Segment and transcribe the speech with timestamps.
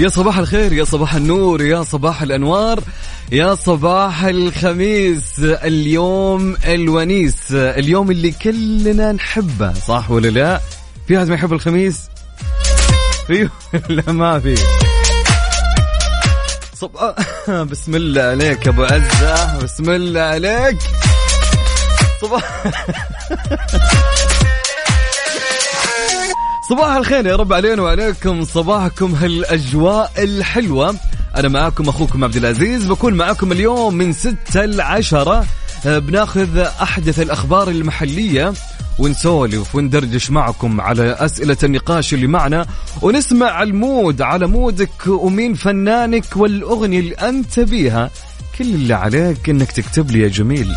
[0.00, 2.80] يا صباح الخير يا صباح النور يا صباح الأنوار
[3.32, 10.60] يا صباح الخميس اليوم الونيس اليوم اللي كلنا نحبه صح ولا لا؟
[11.08, 12.00] في أحد ما يحب الخميس؟
[13.30, 13.50] أيوه
[13.88, 14.54] لا ما في؟
[16.74, 16.90] صب...
[17.70, 20.78] بسم الله عليك أبو عزة بسم الله عليك.
[22.22, 22.62] صباح
[26.70, 28.44] صباح الخير يا رب علينا وعليكم.
[28.44, 30.96] صباحكم هالأجواء الحلوة.
[31.36, 35.46] أنا معاكم أخوكم عبد العزيز بكون معاكم اليوم من 6 ل 10
[35.84, 38.52] بناخذ أحدث الأخبار المحلية
[38.98, 42.66] ونسولف وندردش معكم على أسئلة النقاش اللي معنا.
[43.02, 48.10] ونسمع المود على مودك ومين فنانك والأغنية اللي أنت بيها.
[48.58, 50.74] كل اللي عليك إنك تكتب لي يا جميل.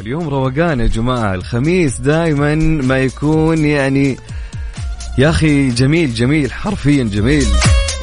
[0.00, 1.34] اليوم روقان يا جماعة.
[1.34, 4.16] الخميس دائما ما يكون يعني
[5.18, 7.46] يا أخي جميل جميل حرفيا جميل.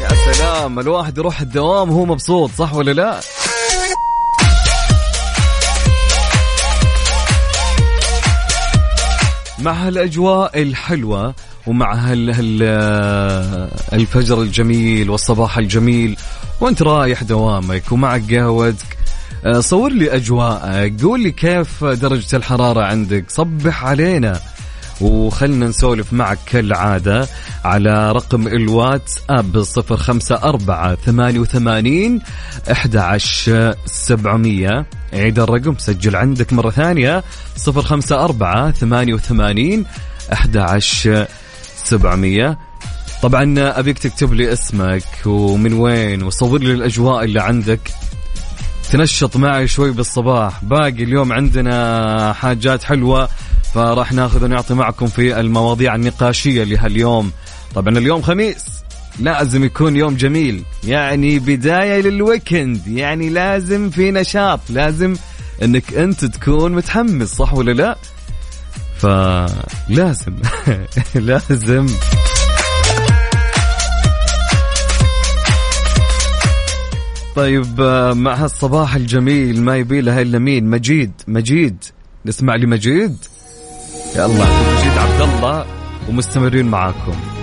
[0.01, 3.19] يا سلام الواحد يروح الدوام وهو مبسوط صح ولا لا؟
[9.59, 11.33] مع هالأجواء الحلوة
[11.67, 12.63] ومع هال هال
[13.93, 16.17] الفجر الجميل والصباح الجميل
[16.61, 19.00] وأنت رايح دوامك ومعك قهوتك
[19.59, 23.25] صور لي اجواءك قول لي كيف درجة الحرارة عندك.
[23.27, 24.39] صبح علينا.
[25.01, 27.27] وخلنا نسولف معك كالعادة
[27.65, 32.21] على رقم الواتس أب صفر خمسة أربعة ثمانية وثمانين
[32.71, 32.95] أحد
[33.85, 34.85] سبعمية.
[35.13, 37.23] عيد الرقم سجل عندك مرة ثانية.
[37.55, 39.85] صفر خمسة أربعة ثمانية وثمانين
[40.33, 40.57] أحد
[41.83, 42.57] سبعمية.
[43.21, 47.79] طبعا أبيك تكتب لي اسمك ومن وين وصور لي الأجواء اللي عندك.
[48.91, 50.63] تنشط معي شوي بالصباح.
[50.63, 53.29] باقي اليوم عندنا حاجات حلوة
[53.73, 57.31] فراح ناخذ ونعطي معكم في المواضيع النقاشية لهاليوم.
[57.75, 58.65] طبعا اليوم خميس
[59.19, 60.63] لازم يكون يوم جميل.
[60.83, 65.15] يعني بداية للويكند يعني لازم في نشاط لازم
[65.63, 67.97] إنك أنت تكون متحمس صح ولا لا؟
[68.97, 70.35] فلازم
[71.15, 71.87] لازم.
[77.35, 81.83] طيب آه، مع هالصباح الجميل ما يبي لها إلا مين؟ مجيد مجيد.
[82.25, 83.17] نسمع لي مجيد
[84.15, 85.65] يا الله مجيد عبد الله
[86.09, 87.40] ومستمرين معاكم.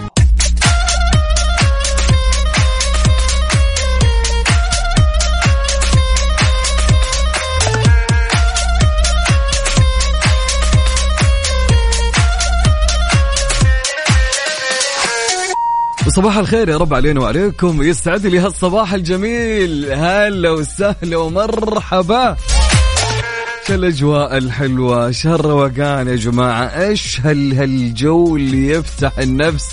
[16.19, 17.83] صباح الخير يا رب علينا وعليكم.
[17.83, 19.93] يسعد لي هالصباح الجميل.
[19.93, 22.37] هلا وسهلا ومرحبا.
[23.67, 26.65] شو الأجواء الحلوة؟ شو الروقان يا جماعة.
[26.65, 29.67] إيش هال هالجو اللي يفتح النفس؟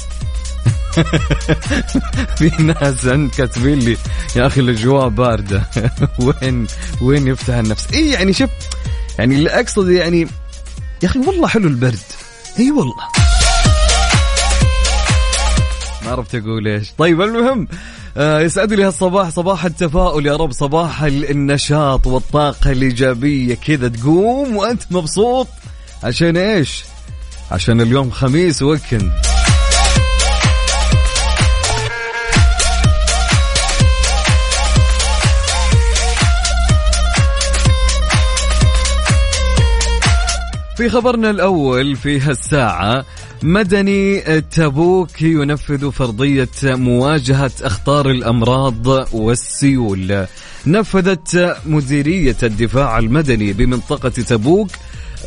[2.37, 3.97] في ناس عند كاتبين لي
[4.35, 5.63] يا أخي الأجواء باردة.
[6.25, 6.67] وين
[7.01, 8.49] وين يفتح النفس؟ اي يعني شوف
[9.19, 10.27] يعني اللي أقصد يعني
[11.03, 11.99] يا أخي والله حلو البرد.
[12.59, 13.24] اي والله.
[16.05, 16.91] ما عرفت أقول إيش.
[16.97, 17.67] طيب المهم
[18.17, 24.81] آه يسعد لي هالصباح صباح التفاؤل يا رب صباح النشاط والطاقة الإيجابية كذا تقوم وأنت
[24.91, 25.47] مبسوط.
[26.03, 26.83] عشان إيش؟
[27.51, 29.11] عشان اليوم خميس ويكند.
[40.77, 43.05] في خبرنا الأول في هالساعة
[43.43, 50.25] مدني تبوك ينفذ فرضية مواجهة أخطار الأمراض والسيول.
[50.67, 54.69] نفذت مديرية الدفاع المدني بمنطقة تبوك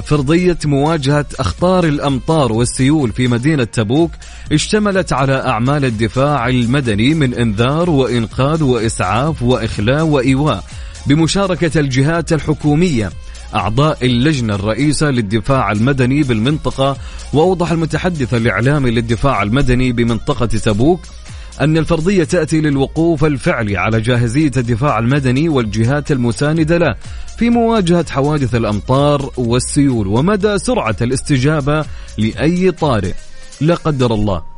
[0.04, 4.10] فرضية مواجهة أخطار الأمطار والسيول في مدينة تبوك
[4.52, 10.64] اشتملت على أعمال الدفاع المدني من إنذار وإنقاذ وإسعاف وإخلاء وإيواء
[11.06, 13.10] بمشاركة الجهات الحكومية.
[13.54, 16.96] أعضاء اللجنة الرئيسة للدفاع المدني بالمنطقة
[17.32, 21.00] وأوضح المتحدث الإعلامي للدفاع المدني بمنطقة تبوك
[21.60, 26.94] أن الفرضية تأتي للوقوف الفعلي على جاهزية الدفاع المدني والجهات المساندة له
[27.38, 31.84] في مواجهة حوادث الأمطار والسيول ومدى سرعة الاستجابة
[32.18, 33.14] لأي طارئ.
[33.60, 34.57] لا قدر الله.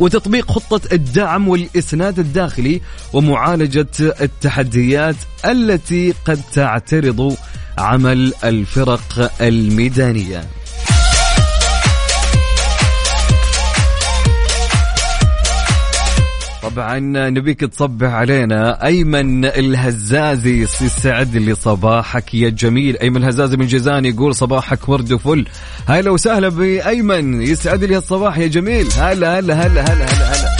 [0.00, 2.80] وتطبيق خطة الدعم والإسناد الداخلي
[3.12, 7.36] ومعالجة التحديات التي قد تعترض
[7.78, 10.44] عمل الفرق الميدانية.
[16.64, 16.98] طبعا
[17.30, 18.84] نبيك تصبح علينا.
[18.84, 22.96] أيمن الهزازي يسعد لي صباحك يا جميل.
[22.96, 25.46] أيمن الهزازي من جيزان يقول صباحك ورد وفل.
[25.88, 28.88] هلا وسهلا بأيمن يسعد لي الصباح يا جميل.
[28.92, 30.56] هلا هلا هلا هلا هلا هلا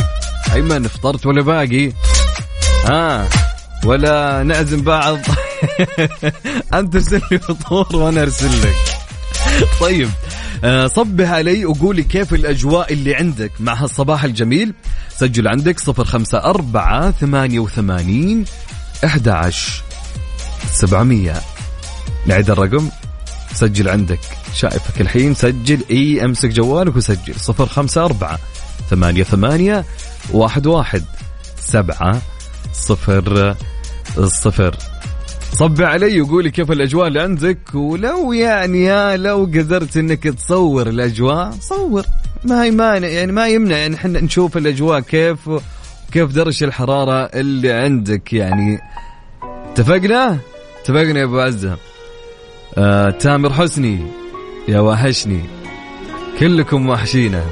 [0.55, 1.93] أيمن فطرت ولا باقي؟
[2.85, 3.29] ها
[3.85, 5.19] ولا نعزم بعض.
[6.75, 8.77] أنت ارسل لي فطور وأنا أرسل لك.
[9.81, 10.09] طيب
[10.65, 14.75] آه، صبح علي وقولي كيف الأجواء اللي عندك مع هالصباح الجميل.
[15.17, 18.45] سجل عندك صفر خمسة أربعة ثمانية وثمانين
[19.05, 19.83] أحد عشر
[20.73, 21.35] سبعمية.
[22.27, 22.89] نعيد الرقم.
[23.55, 24.21] سجل عندك
[24.55, 25.35] شايفك الحين.
[25.35, 27.35] سجل إي أمسك جوالك وسجل.
[27.41, 28.39] صفر خمسة أربعة
[28.91, 29.85] ثمانية ثمانية
[30.33, 31.05] واحد واحد
[31.61, 32.23] سبعة
[32.73, 33.57] صفر
[34.25, 34.77] صفر.
[35.55, 41.51] صب علي وقولي كيف الأجواء اللي عندك ولو يعني يا لو قدرت إنك تصور الأجواء
[41.61, 42.05] صور.
[42.45, 45.51] ما هي مانع يعني ما يمنع يعني إحنا نشوف الأجواء كيف
[46.13, 48.79] كيف درجة الحرارة اللي عندك يعني.
[49.73, 50.39] اتفقنا؟
[50.81, 51.77] اتفقنا يا أبو عزة.
[52.79, 54.07] آه تامر حسني
[54.69, 55.41] يا وحشني.
[56.41, 57.45] كلكم وحشينا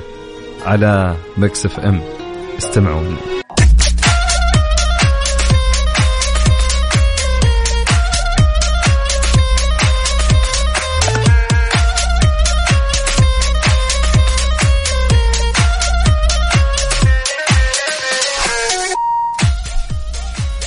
[0.67, 2.01] على Mix FM.
[2.59, 3.03] استمعوا.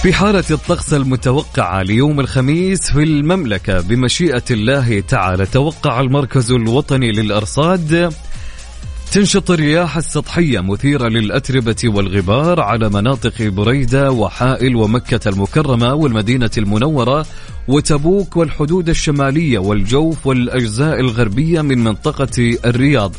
[0.06, 8.14] في حالة الطقس المتوقعة ليوم الخميس في المملكة بمشيئة الله تعالى توقع المركز الوطني للأرصاد
[9.12, 17.26] تنشط الرياح السطحية مثيرة للأتربة والغبار على مناطق بريدة وحائل ومكة المكرمة والمدينة المنورة
[17.68, 23.16] وتبوك والحدود الشمالية والجوف والأجزاء الغربية من منطقة الرياض.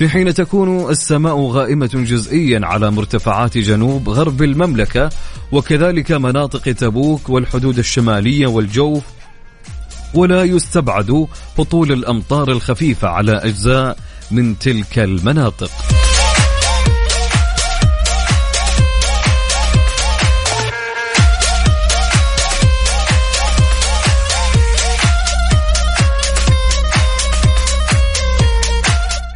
[0.00, 5.10] في حين تكون السماء غائمة جزئيا على مرتفعات جنوب غرب المملكة
[5.52, 9.02] وكذلك مناطق تبوك والحدود الشمالية والجوف
[10.14, 11.26] ولا يستبعد
[11.58, 13.96] هطول الأمطار الخفيفة على أجزاء
[14.30, 15.70] من تلك المناطق.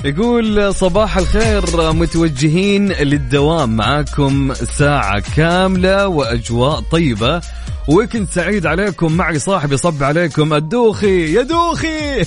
[0.04, 3.76] يقول صباح الخير متوجهين للدوام.
[3.76, 7.40] معاكم ساعة كاملة وأجواء طيبة.
[7.88, 12.24] weekend سعيد عليكم معي صاحبي صبح عليكم الدوخي يا دوخي!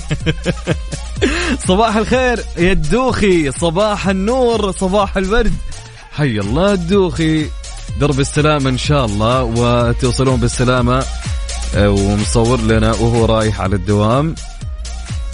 [1.68, 5.53] صباح الخير يا الدوخي صباح النور صباح الورد.
[6.12, 7.45] حي الله الدوخي.
[8.00, 11.06] درب السلامة إن شاء الله وتوصلون بالسلامة.
[11.75, 14.35] آه، ومصور لنا وهو رايح على الدوام.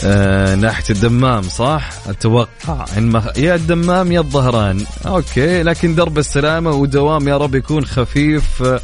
[0.06, 2.86] آه ناحية الدمام صح؟ أتوقع.
[2.98, 3.38] إن مخ...
[3.38, 4.86] يا الدمام يا الظهران.
[5.06, 8.64] okay لكن درب السلامة ودوام يا رب يكون خفيف.
[8.64, 8.80] آه،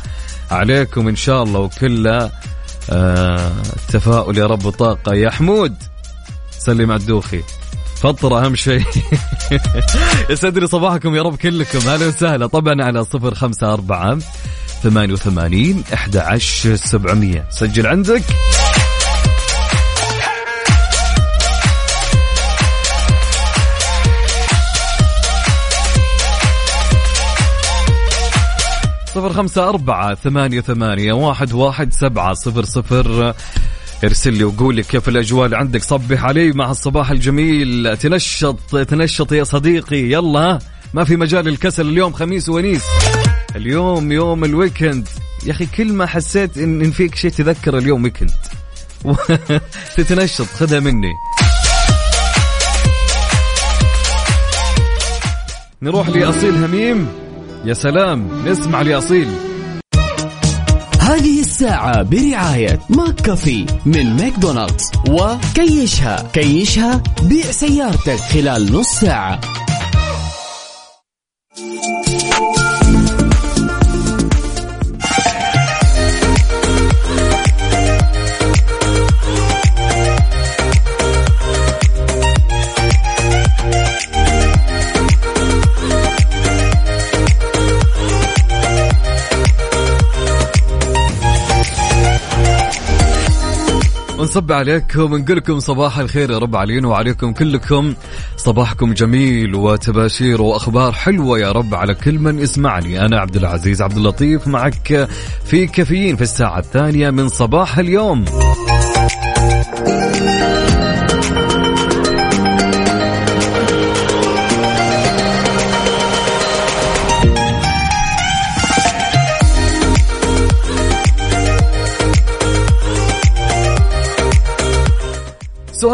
[0.51, 2.31] عليكم إن شاء الله وكله
[2.89, 3.51] آه
[3.87, 5.13] تفاؤل يا رب وطاقة.
[5.13, 5.75] يا حمود
[6.59, 7.43] سلم على الدوخي.
[7.95, 8.83] فطر أهم شيء.
[10.29, 11.89] يسعد لي صباحكم يا رب كلكم.
[11.89, 12.47] أهلا وسهلا.
[12.47, 14.17] طبعا على صفر خمسة أربعة
[14.83, 17.45] ثمانية وثمانين أحد عشر سبعمية.
[17.49, 18.23] سجل عندك.
[29.29, 33.33] صفر خمسة أربعة ثمانية ثمانية واحد واحد سبعة صفر صفر.
[34.03, 35.83] ارسل لي وقول لي كيف الأجواء اللي عندك.
[35.83, 37.97] صبح علي مع الصباح الجميل.
[37.97, 39.97] تنشط تنشط يا صديقي.
[39.97, 40.59] يلا
[40.93, 42.83] ما في مجال الكسل اليوم خميس ونيس.
[43.55, 45.07] اليوم يوم ال weekend.
[45.45, 48.31] يا أخي كل ما حسيت إن, إن فيك شيء تذكر اليوم weekend.
[49.97, 51.13] تتنشط خذها مني.
[55.81, 57.28] نروح لأصيل هميم.
[57.65, 59.27] يا سلام نسمع لأصيل
[60.99, 66.29] هذه الساعة برعاية ماك كافي من ماكدونالدز وكيشها.
[66.33, 69.39] كيشها بيع سيارتك خلال نص ساعة.
[94.19, 97.93] ونصب عليكم ونقول لكم صباح الخير يا رب علينا وعليكم كلكم.
[98.37, 103.05] صباحكم جميل وتباشير وأخبار حلوة يا رب على كل من يسمعني.
[103.05, 105.07] أنا عبد العزيز عبد اللطيف معك
[105.45, 108.25] في كافيين في الساعة الثانية من صباح اليوم.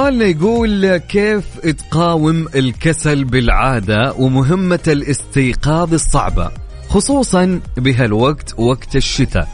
[0.06, 6.52] سؤالنا يقول كيف تقاوم الكسل بالعادة ومهمة الاستيقاظ الصعبة
[6.90, 9.48] خصوصا بهالوقت وقت الشتاء.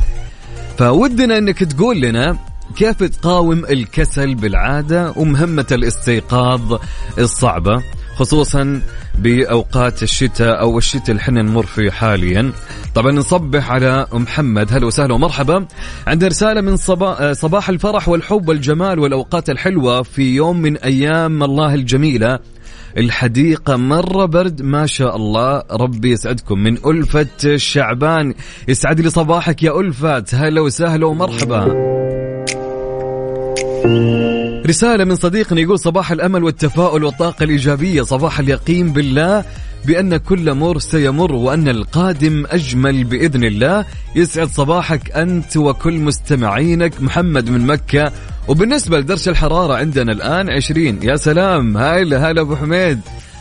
[0.78, 2.38] فودنا إنك تقول لنا
[2.76, 6.80] كيف تقاوم الكسل بالعادة ومهمة الاستيقاظ
[7.20, 7.84] الصعبة
[8.16, 8.82] خصوصا
[9.20, 12.52] بأوقات الشتاء أو الشتاء اللي إحنا نمر فيه حاليا.
[12.96, 14.74] طبعا نصبح على محمد.
[14.74, 15.66] هلا وسهلا ومرحبا.
[16.08, 21.74] عنده رسالة من صباح صباح الفرح والحب والجمال والأوقات الحلوة في يوم من أيام الله
[21.74, 22.40] الجميلة.
[22.98, 25.64] الحديقة مرة برد ما شاء الله.
[25.72, 26.60] ربي يسعدكم.
[26.60, 28.34] من ألفة شعبان.
[28.68, 30.26] يسعد لي صباحك يا ألفة.
[30.34, 31.92] هلا وسهلا ومرحبا.
[34.68, 38.02] رسالة من صديقنا يقول صباح الأمل والتفاؤل والطاقة الإيجابية.
[38.02, 39.46] صباح اليقين بالله
[39.86, 43.86] بأن كل مر سيمر وأن القادم أجمل بإذن الله.
[44.16, 48.12] يسعد صباحك أنت وكل مستمعينك محمد من مكة.
[48.48, 51.78] وبالنسبة لدرجة الحرارة عندنا الآن 20 يا سلام.
[51.78, 53.00] هلا هلا أبو حميد.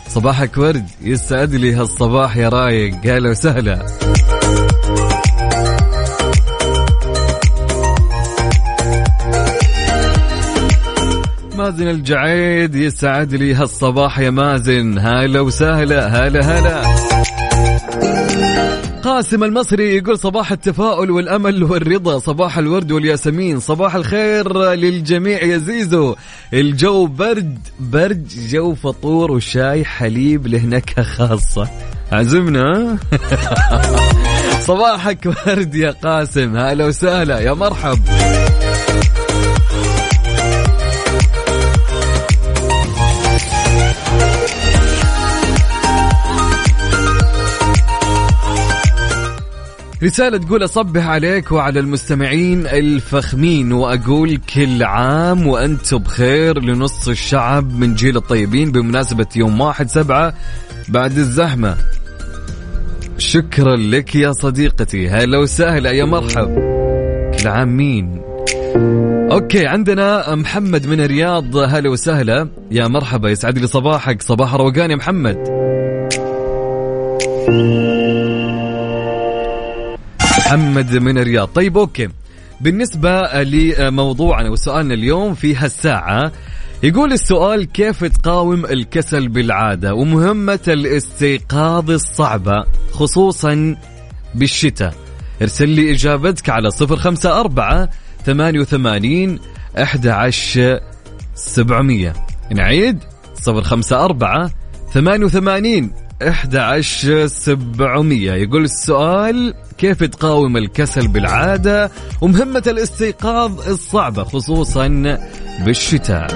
[0.08, 0.86] صباحك ورد.
[1.02, 2.94] يسعد لي هالصباح يا رايق.
[3.04, 3.86] هلا وسهلا.
[11.60, 14.98] مازن الجعيد يسعد لي هالصباح يا مازن.
[14.98, 16.82] هلا وسهلا هلا هلا.
[19.02, 26.14] قاسم المصري يقول صباح التفاؤل والأمل والرضا صباح الورد والياسمين صباح الخير للجميع يا زيزو.
[26.52, 31.68] الجو برد برد جو فطور وشاي حليب له نكهه خاصة.
[32.12, 32.98] عزمنا؟
[34.68, 36.56] صباحك ورد يا قاسم.
[36.56, 37.98] هلا وسهلا يا مرحب.
[50.02, 57.94] رسالة تقول أصبح عليك وعلى المستمعين الفخمين وأقول كل عام وأنتم بخير لنص الشعب من
[57.94, 60.34] جيل الطيبين بمناسبة يوم واحد سبعة
[60.88, 61.76] بعد الزحمة.
[63.18, 65.08] شكرا لك يا صديقتي.
[65.08, 66.54] هلا وسهلا يا مرحب.
[67.38, 68.22] كل عام مين؟
[69.32, 71.56] أوكي عندنا محمد من الرياض.
[71.56, 72.48] هلا وسهلا.
[72.70, 74.22] يا مرحبا يسعد لي صباحك.
[74.22, 75.60] صباح روقان يا محمد.
[80.56, 81.48] محمد من الرياض.
[81.48, 82.08] طيب أوكي.
[82.60, 86.32] بالنسبة لموضوعنا وسؤالنا اليوم في هالساعة
[86.82, 93.76] يقول السؤال كيف تقاوم الكسل بالعادة ومهمة الاستيقاظ الصعبة خصوصا
[94.34, 94.94] بالشتاء.
[95.42, 97.88] ارسل لي إجابتك على صفر خمسة أربعة
[98.26, 99.38] ثمانية وثمانين
[99.82, 100.80] أحد عشر
[101.34, 102.12] سبعمية.
[102.52, 102.98] نعيد
[103.34, 104.50] صفر خمسة أربعة
[104.92, 105.92] ثمانية وثمانين
[106.22, 115.18] 11700 يقول السؤال كيف تقاوم الكسل بالعادة ومهمة الاستيقاظ الصعبة خصوصا
[115.64, 116.26] بالشتاء؟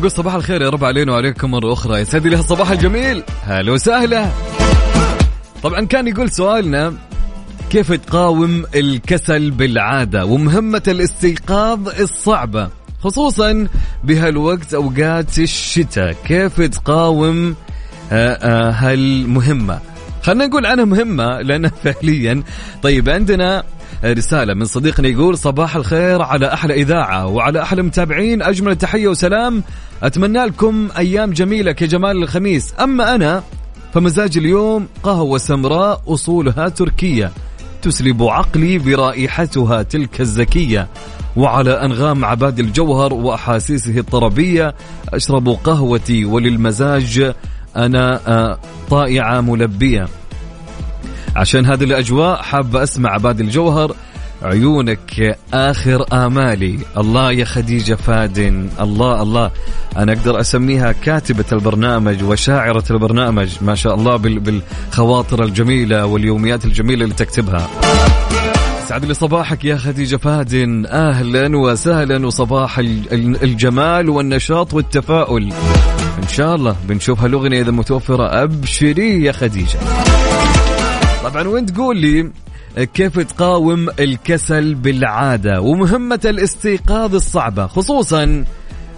[0.00, 2.00] نقول صباح الخير يا رب علينا وعليكم مرة أخرى.
[2.00, 3.22] يسعد لي الصباح الجميل.
[3.44, 4.28] هلا وسهلا.
[5.62, 6.94] طبعا كان يقول سؤالنا
[7.70, 12.68] كيف تقاوم الكسل بالعادة ومهمة الاستيقاظ الصعبة؟
[13.00, 13.68] خصوصا
[14.04, 16.12] بهالوقت أوقات الشتاء.
[16.12, 17.54] كيف تقاوم
[18.12, 19.78] آه، آه، هالمهمة؟
[20.22, 22.42] خلينا نقول عنها مهمة لأنها فعليا.
[22.82, 23.64] طيب عندنا
[24.04, 28.42] رسالة من صديقنا يقول صباح الخير على أحلى إذاعة وعلى أحلى متابعين.
[28.42, 29.62] أجمل تحية وسلام
[30.02, 32.74] أتمنى لكم أيام جميلة كجمال الخميس.
[32.80, 33.42] أما أنا
[33.94, 37.32] فمزاج اليوم قهوة سمراء أصولها تركية
[37.82, 40.88] تسلب عقلي برائحتها تلك الزكية.
[41.36, 44.74] وعلى أنغام عباد الجوهر وأحاسيسه الطربية
[45.08, 47.32] أشرب قهوتي وللمزاج
[47.76, 48.58] أنا آه،
[48.90, 50.08] طائعة ملبية.
[51.36, 53.94] عشان هذه الأجواء حابة أسمع عباد الجوهر
[54.42, 56.78] عيونك آخر آمالي.
[56.98, 58.68] الله يا خديجة فادن.
[58.80, 59.50] الله الله.
[59.96, 63.48] أنا أقدر أسميها كاتبة البرنامج وشاعرة البرنامج.
[63.62, 67.68] ما شاء الله بال- بالخواطر الجميلة واليوميات الجميلة اللي تكتبها.
[68.88, 70.86] سعد لي صباحك يا خديجة فادن.
[70.86, 75.52] أهلا وسهلا وصباح ال- ال- الجمال والنشاط والتفاؤل.
[76.22, 78.42] إن شاء الله بنشوف هالأغنية إذا متوفرة.
[78.42, 79.78] أبشري يا خديجة.
[81.24, 82.30] طبعا وين تقول لي
[82.78, 88.44] كيف تقاوم الكسل بالعادة ومهمة الاستيقاظ الصعبة خصوصا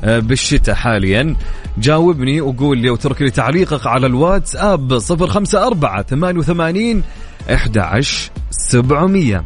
[0.04, 1.36] آه، بالشتاء حاليا.
[1.78, 7.02] جاوبني وقول لي وترك لي تعليقك على الواتس اب 054 88
[7.50, 9.44] 11 700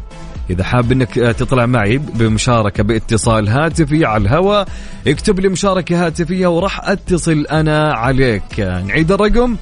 [0.49, 4.67] إذا حاب أنك آه، تطلع معي بمشاركة باتصال هاتفي على الهواء
[5.07, 8.59] اكتب لي مشاركة هاتفية وراح أتصل أنا عليك.
[8.59, 9.55] نعيد الرقم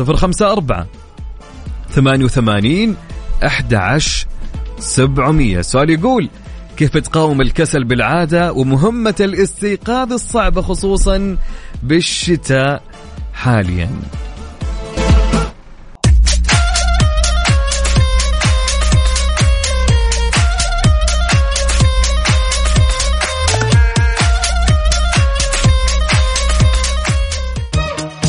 [0.00, 0.86] 054
[1.90, 2.96] 88
[3.44, 4.26] 11
[4.78, 6.28] 700 سؤال يقول
[6.76, 11.36] كيف تقاوم الكسل بالعادة ومهمة الاستيقاظ الصعبة خصوصا
[11.82, 12.82] بالشتاء
[13.34, 13.90] حاليا؟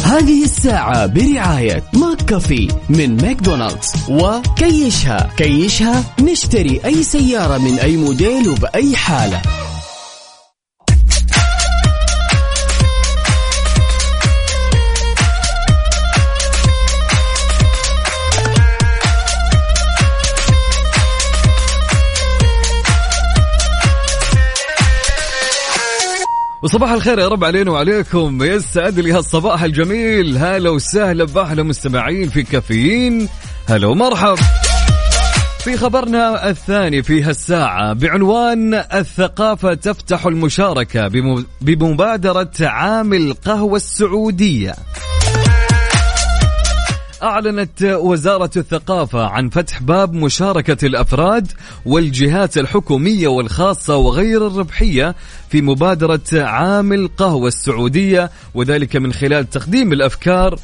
[0.03, 1.83] هذه الساعة برعاية ماك
[2.27, 5.29] كافي من ماكدونالدز وكيشها.
[5.37, 9.41] كيشها نشتري أي سيارة من أي موديل وبأي حالة.
[26.67, 28.43] وصباح الخير يا رب علينا وعليكم.
[28.43, 30.37] يسعد لي هالصباح الجميل.
[30.37, 33.29] هلا وسهلا بأحلى مستمعين في كافيين.
[33.69, 34.35] هلا ومرحب
[35.59, 44.75] في خبرنا الثاني في هالساعة بعنوان الثقافة تفتح المشاركة بم- بمبادرة عام القهوة السعودية.
[47.23, 51.51] أعلنت وزارة الثقافة عن فتح باب مشاركة الأفراد
[51.85, 55.15] والجهات الحكومية والخاصة وغير الربحية
[55.49, 60.59] في مبادرة عام القهوة السعودية وذلك من خلال تقديم الأفكار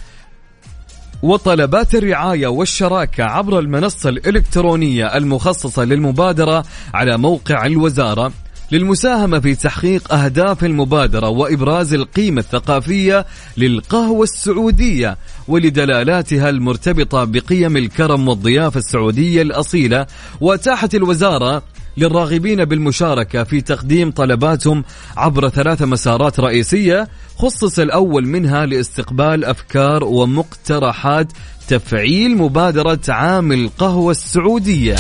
[1.24, 8.32] وطلبات الرعاية والشراكة عبر المنصة الإلكترونية المخصصة للمبادرة على موقع الوزارة.
[8.74, 13.26] للمساهمة في تحقيق أهداف المبادرة وإبراز القيمة الثقافية
[13.58, 20.06] للقهوة السعودية ولدلالاتها المرتبطة بقيم الكرم والضيافة السعودية الأصيلة
[20.42, 21.64] وأتاحت الوزارة
[21.98, 24.84] للراغبين بالمشاركة في تقديم طلباتهم
[25.18, 27.08] عبر ثلاث مسارات رئيسية
[27.38, 31.28] خصص الأول منها لاستقبال أفكار ومقترحات
[31.68, 34.96] تفعيل مبادرة عام القهوة السعودية.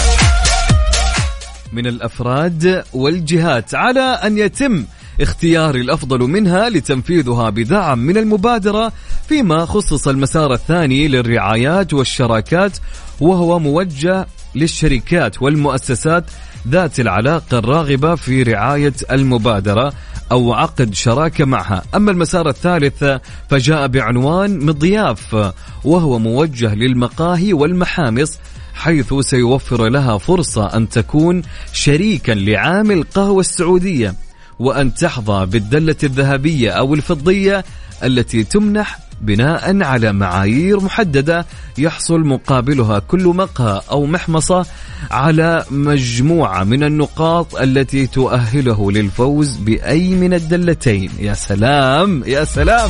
[1.74, 4.86] من الأفراد والجهات على أن يتم
[5.22, 8.92] اختيار الأفضل منها لتنفيذها بدعم من المبادرة
[9.28, 12.78] فيما خصص المسار الثاني للرعايات والشراكات
[13.22, 16.26] وهو موجه للشركات والمؤسسات
[16.68, 19.94] ذات العلاقة الراغبة في رعاية المبادرة
[20.32, 23.04] أو عقد شراكة معها، أما المسار الثالث
[23.50, 28.40] فجاء بعنوان مضياف وهو موجه للمقاهي والمحامص
[28.84, 31.42] حيث سيوفر لها فرصة أن تكون
[31.74, 34.16] شريكا لعام القهوة السعودية
[34.60, 37.66] وأن تحظى بالدلة الذهبية أو الفضية
[38.04, 41.46] التي تمنح بناء على معايير محددة
[41.78, 44.66] يحصل مقابلها كل مقهى أو محمصة
[45.12, 51.12] على مجموعة من النقاط التي تؤهله للفوز بأي من الدلتين.
[51.20, 52.24] يا سلام!
[52.28, 52.90] يا سلام!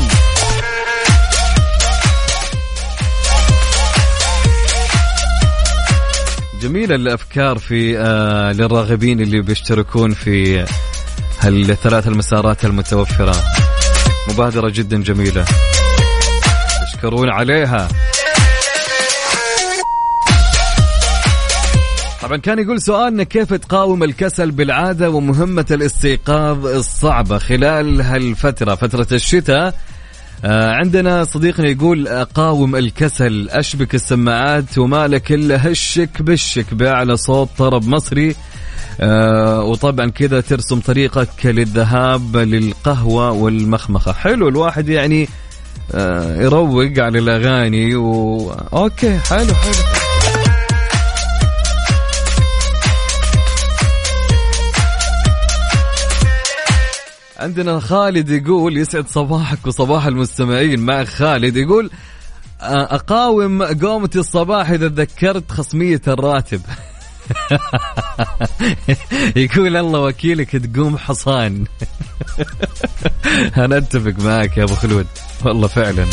[6.64, 10.66] جميلة الأفكار في آه للراغبين اللي بيشتركون في
[11.40, 13.36] هالثلاث المسارات المتوفرة.
[14.30, 15.46] مبادرة جدا جميلة.
[16.86, 17.88] تشكرون عليها.
[22.22, 29.76] طبعا كان يقول سؤالنا كيف تقاوم الكسل بالعادة ومهمة الاستيقاظ الصعبة خلال هالفترة؟ فترة الشتاء
[30.44, 37.88] عندنا صديقنا يقول قاوم الكسل أشبك السماعات وما لك إلا هشك بشك بأعلى صوت طرب
[37.88, 38.36] مصري.
[39.02, 44.14] آه وطبعا كذا ترسم طريقك للذهاب للقهوة والمخمخة.
[44.14, 45.30] حلو الواحد يعني
[45.94, 48.52] آه يروق على الأغاني و...
[48.74, 50.03] أوكي حلو حلو.
[57.44, 61.90] عندنا خالد يقول يسعد صباحك وصباح المستمعين مع خالد يقول
[62.62, 66.62] أقاوم قومة الصباح إذا تذكرت خصمية الراتب.
[69.36, 71.66] يقول الله وكيلك تقوم حصان.
[73.58, 75.08] أنا أتفق معك يا أبو خلود.
[75.46, 76.06] والله فعلا.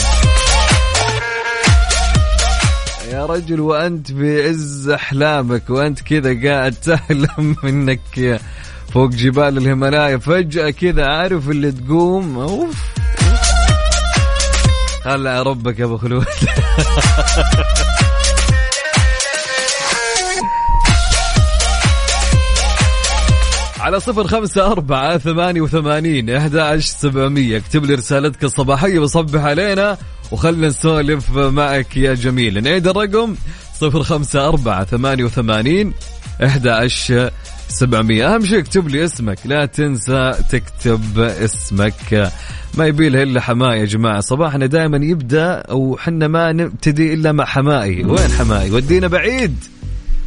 [3.12, 8.40] يا رجل وأنت في عز أحلامك وأنت كذا قاعد تحلم إنك
[8.94, 10.18] فوق جبال الهيمالايا.
[10.18, 12.90] فجأة كذا عارف اللي تقوم؟ أوف.
[15.04, 16.24] هلا ربك يا أبو خلود.
[23.80, 27.56] على صفر خمسة أربعة ثمانية وثمانين إحدى سبعمية.
[27.56, 29.98] اكتب لي رسالتك الصباحية وصبح علينا
[30.32, 32.62] وخلنا نسولف معك يا جميل.
[32.62, 33.34] نعيد الرقم
[33.74, 35.94] صفر خمسة أربعة ثمانية وثمانين
[36.44, 36.70] إحدى
[37.70, 38.34] سبعمية.
[38.34, 39.38] أهم شيء اكتب لي اسمك.
[39.44, 42.30] لا تنسى تكتب اسمك.
[42.78, 44.20] ما يبيله إلا حماي يا جماعة.
[44.20, 49.56] صباحنا دائما يبدأ وحنا ما نبتدي إلا مع حمائي وين حمائي ودينا بعيد.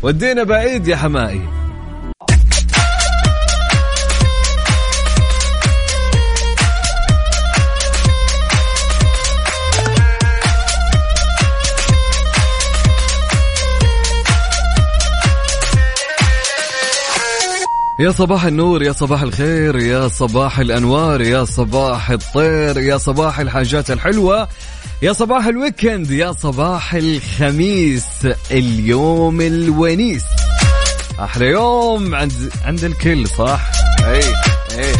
[0.01, 1.62] ودينا بعيد يا حمائي
[17.99, 23.91] يا صباح النور يا صباح الخير يا صباح الأنوار يا صباح الطير يا صباح الحاجات
[23.91, 24.47] الحلوة
[25.01, 28.05] يا صباح الويكند يا صباح الخميس
[28.51, 30.23] اليوم الونيس.
[31.19, 32.33] أحلى يوم عند
[32.65, 33.71] عند الكل صح؟
[34.07, 34.19] اي
[34.79, 34.93] اي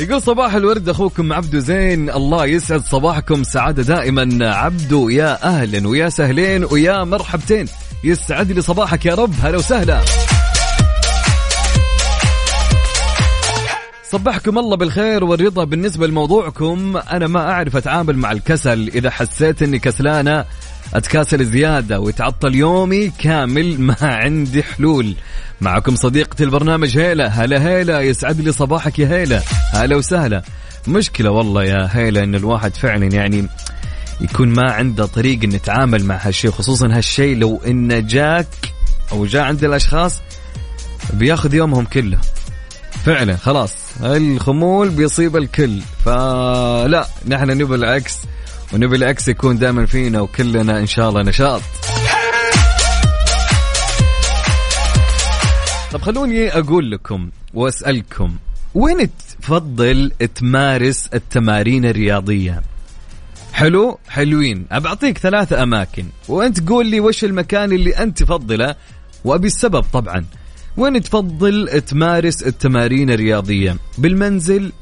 [0.00, 2.10] يقول صباح الورد أخوكم عبدو زين.
[2.10, 4.54] الله يسعد صباحكم سعادة دائما.
[4.54, 7.66] عبدو يا أهلا ويا سهلين ويا مرحبتين.
[8.04, 9.34] يسعد لي صباحك يا رب.
[9.42, 10.00] هلا وسهلا.
[14.10, 15.64] صبحكم الله بالخير والرضا.
[15.64, 18.88] بالنسبة لموضوعكم أنا ما أعرف أتعامل مع الكسل.
[18.94, 20.44] إذا حسيت أني كسلانة
[20.94, 25.14] أتكاسل زيادة ويتعطل يومي كامل ما عندي حلول.
[25.60, 27.26] معكم صديقتي البرنامج هيلة.
[27.26, 29.42] هلا هيلة يسعد لي صباحك يا هيلة.
[29.72, 30.42] هلا وسهلا.
[30.88, 33.48] مشكلة والله يا هيلة أن الواحد فعلا يعني
[34.20, 38.72] يكون ما عنده طريق انه يتعامل مع هالشيء خصوصا هالشيء لو إنه جاك
[39.12, 40.20] أو جاء عند الأشخاص
[41.12, 42.18] بياخذ يومهم كله.
[43.04, 45.80] فعلا خلاص الخمول بيصيب الكل.
[46.04, 48.18] فلا نحن نبي العكس
[48.72, 51.60] ونبي العكس يكون دائما فينا وكلنا إن شاء الله نشاط.
[55.92, 58.36] طب خلوني أقول لكم وأسألكم
[58.74, 59.10] وين
[59.42, 62.62] تفضل تمارس التمارين الرياضية؟
[63.58, 64.66] حلو حلوين.
[64.72, 66.06] أبعطيك ثلاثة أماكن.
[66.28, 68.74] وأنت قول لي وش المكان اللي أنت تفضله
[69.24, 70.24] وأبي السبب طبعا.
[70.76, 74.72] وين تفضل تمارس التمارين الرياضية؟ بالمنزل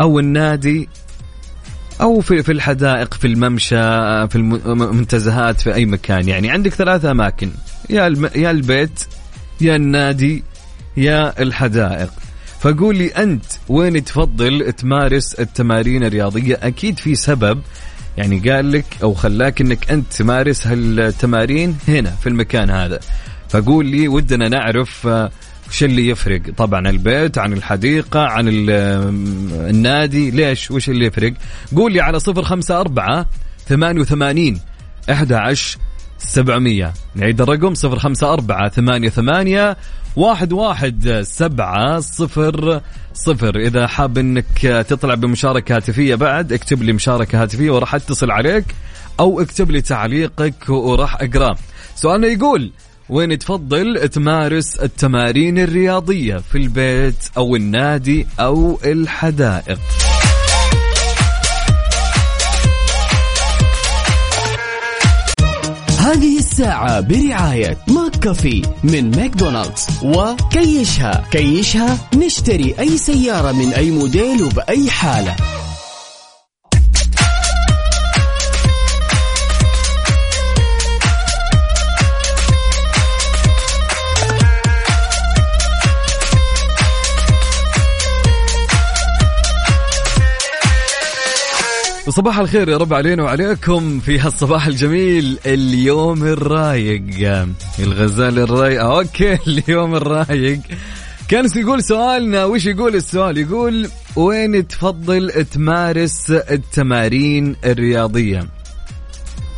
[0.00, 0.88] أو النادي
[2.00, 3.82] أو في في الحدائق في الممشى
[4.28, 6.28] في المنتزهات في أي مكان.
[6.28, 7.50] يعني عندك ثلاثة أماكن.
[7.90, 9.04] يا يا البيت
[9.60, 10.44] يا النادي
[10.96, 12.10] يا الحدائق.
[12.62, 17.60] فقول لي أنت وين تفضل تمارس التمارين الرياضية؟ أكيد في سبب
[18.16, 23.00] يعني قال لك أو خلاك أنك أنت تمارس هالتمارين هنا في المكان هذا.
[23.48, 25.30] فقول لي ودنا نعرف آه،
[25.68, 31.32] وش اللي يفرق؟ طبعا البيت عن الحديقة عن النادي ليش؟ وش اللي يفرق؟
[31.76, 33.26] قول لي على صفر خمسة أربعة
[33.68, 34.60] ثمانية وثمانين
[35.10, 35.78] أحد عشر
[36.26, 36.92] سبعمية.
[37.14, 39.76] نعيد الرقم صفر خمسة أربعة ثمانية ثمانية
[40.16, 42.80] واحد واحد سبعة صفر
[43.14, 43.56] صفر.
[43.56, 48.64] إذا حاب أنك تطلع بمشاركة هاتفية بعد اكتب لي مشاركة هاتفية وراح أتصل عليك
[49.20, 51.54] أو اكتب لي تعليقك وراح أقرأ.
[51.94, 52.70] سؤالنا يقول
[53.08, 59.78] وين تفضل تمارس التمارين الرياضية في البيت أو النادي أو الحدائق؟
[66.12, 69.86] هذه الساعة برعاية ماك كافي من ماكدونالدز.
[70.02, 71.24] وكيشها.
[71.30, 75.36] كيشها نشتري أي سيارة من أي موديل وبأي حالة.
[92.08, 97.02] صباح الخير يا رب علينا وعليكم في هالصباح الجميل اليوم الرايق.
[97.78, 98.82] الغزال الرايق.
[98.82, 100.60] أوكي اليوم الرايق.
[101.28, 108.46] كان يقول سؤالنا؟ وش يقول السؤال؟ يقول وين تفضل تمارس التمارين الرياضية؟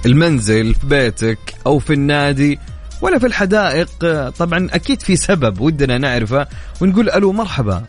[0.07, 2.59] المنزل في بيتك أو في النادي
[3.03, 3.89] ولا في الحدائق؟
[4.29, 6.47] طبعا أكيد في سبب ودنا نعرفه
[6.81, 7.85] ونقول ألو مرحبا.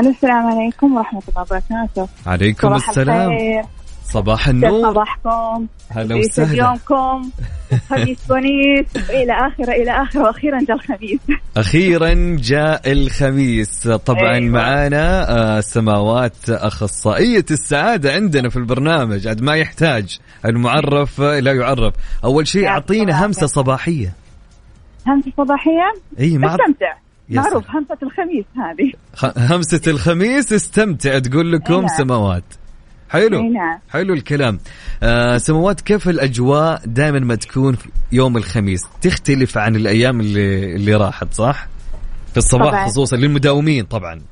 [0.00, 2.08] ألو السلام عليكم ورحمة الله وبركاته.
[2.26, 3.32] عليكم صباح السلام.
[3.32, 3.64] الخير.
[4.04, 4.92] صباح النور.
[4.92, 6.64] صباحكم؟ هلا وسهلا.
[6.64, 7.30] يومكم؟
[7.90, 9.10] خميس ونيس.
[9.10, 11.20] إلى اخره إلى اخره وأخيرا جاء الخميس.
[11.56, 13.88] أخيرا جاء الخميس.
[13.88, 14.52] طبعا أيوة.
[14.52, 19.28] معانا آه، سماوات أخصائية السعادة عندنا في البرنامج.
[19.28, 20.18] عاد ما يحتاج.
[20.44, 21.94] المعرف لا يعرف.
[22.24, 24.12] أول شيء أعطينا همسة صباحية.
[25.06, 26.94] همسة صباحية؟ اي ما استمتع
[27.30, 27.70] معروف.
[27.70, 28.92] همسة الخميس هذه.
[29.54, 31.88] همسة الخميس استمتع تقول لكم نعم.
[31.88, 32.44] سماوات
[33.10, 33.78] حلو نعم.
[33.90, 34.58] حلو الكلام.
[35.02, 40.94] آه سماوات كيف الأجواء دائما ما تكون في يوم الخميس؟ تختلف عن الأيام اللي اللي
[40.94, 41.66] راحت صح؟
[42.30, 42.86] في الصباح طبعاً.
[42.86, 44.22] خصوصا للمداومين طبعا.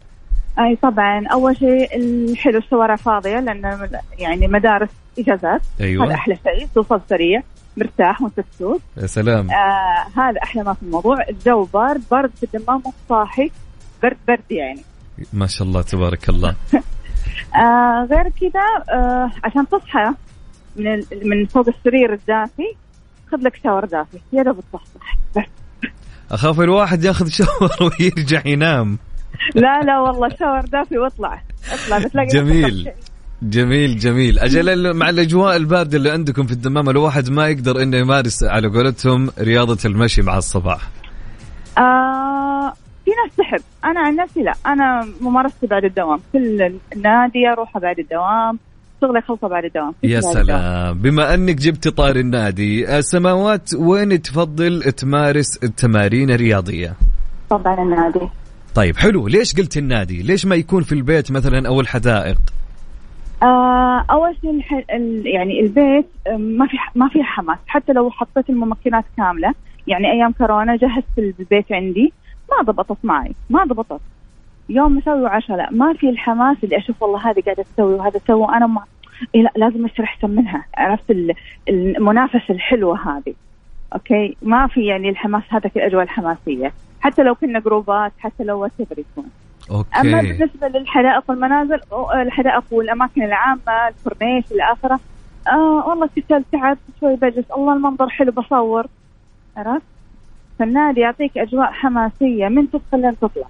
[0.58, 1.26] أي طبعا.
[1.32, 5.62] أول شيء الحلو الشوارع فاضية لأن يعني مدارس إجازات.
[5.80, 6.06] أيوة.
[6.06, 7.42] هذا أحلى شيء توصل سريع
[7.78, 9.50] مرتاح وانت تسوق يا سلام.
[9.50, 11.28] آه هذا أحلى ما في الموضوع.
[11.28, 13.50] الجو بارد برد في الدمام مو صاحي
[14.02, 14.82] برد برد يعني.
[15.32, 16.54] ما شاء الله تبارك الله.
[17.56, 20.14] آه غير كذا آه عشان تصحى
[20.76, 22.74] من من فوق السرير الدافي
[23.32, 24.18] خذ لك شاور دافي.
[24.32, 25.44] يا دوب تصحصح بس
[26.30, 28.98] أخاف الواحد ياخذ شاور ويرجع ينام.
[29.54, 31.42] لا لا والله شاور دافي واطلع.
[31.72, 32.90] اطلع بتلاقي جميل.
[33.42, 34.38] جميل جميل.
[34.38, 39.30] أجل مع الأجواء الباردة اللي عندكم في الدمام الواحد ما يقدر إنه يمارس على قولتهم
[39.38, 40.88] رياضة المشي مع الصباح.
[41.78, 42.72] آه
[43.04, 43.60] في ناس تحب.
[43.84, 44.54] أنا عن نفسي لا.
[44.66, 46.20] أنا ممارستي بعد الدوام.
[46.32, 48.58] كل النادي أروحه بعد الدوام.
[49.00, 49.94] شغلي خلصه بعد الدوام.
[50.02, 50.20] يا.
[50.20, 50.98] سلام.
[50.98, 56.94] بما أنك جبت طار النادي آه، سماوات وين تفضل تمارس التمارين الرياضية؟
[57.50, 58.28] طبعا النادي.
[58.74, 59.28] طيب حلو.
[59.28, 62.38] ليش قلت النادي؟ ليش ما يكون في البيت مثلا أو الحدائق؟
[63.42, 64.84] آه أول شيء.
[65.26, 66.06] يعني البيت
[66.38, 67.58] ما في ما في حماس.
[67.66, 69.54] حتى لو حطيت الممكنات كاملة
[69.86, 72.12] يعني أيام كورونا جهزت البيت عندي
[72.50, 74.00] ما ضبطت معي ما ضبطت.
[74.68, 78.48] يوم مسوي عشاء لا ما في الحماس اللي أشوف والله هذه قاعدة تسوي وهذا سوى
[78.48, 78.82] أنا ما
[79.34, 80.64] إيه لا لازم اشتري احسن منها.
[80.76, 81.34] عرفت ال-
[81.68, 83.34] المنافسة الحلوة هذه.
[83.94, 86.72] okay؟ ما في يعني الحماس هذا في الاجواء الحماسية.
[87.00, 89.30] حتى لو كنا جروبات حتى لو وات يكون
[89.70, 91.80] أما okay بالنسبة للحدائق والمنازل
[92.14, 95.00] الحدائق والأماكن العامة الكورنيش إلى اخره
[95.48, 97.50] آه والله كسلت تعبت شوي بجلس.
[97.56, 98.86] الله المنظر حلو بصور.
[99.56, 99.86] عرفت؟
[100.58, 103.46] فالنادي يعطيك أجواء حماسية من تدخل لين تطلع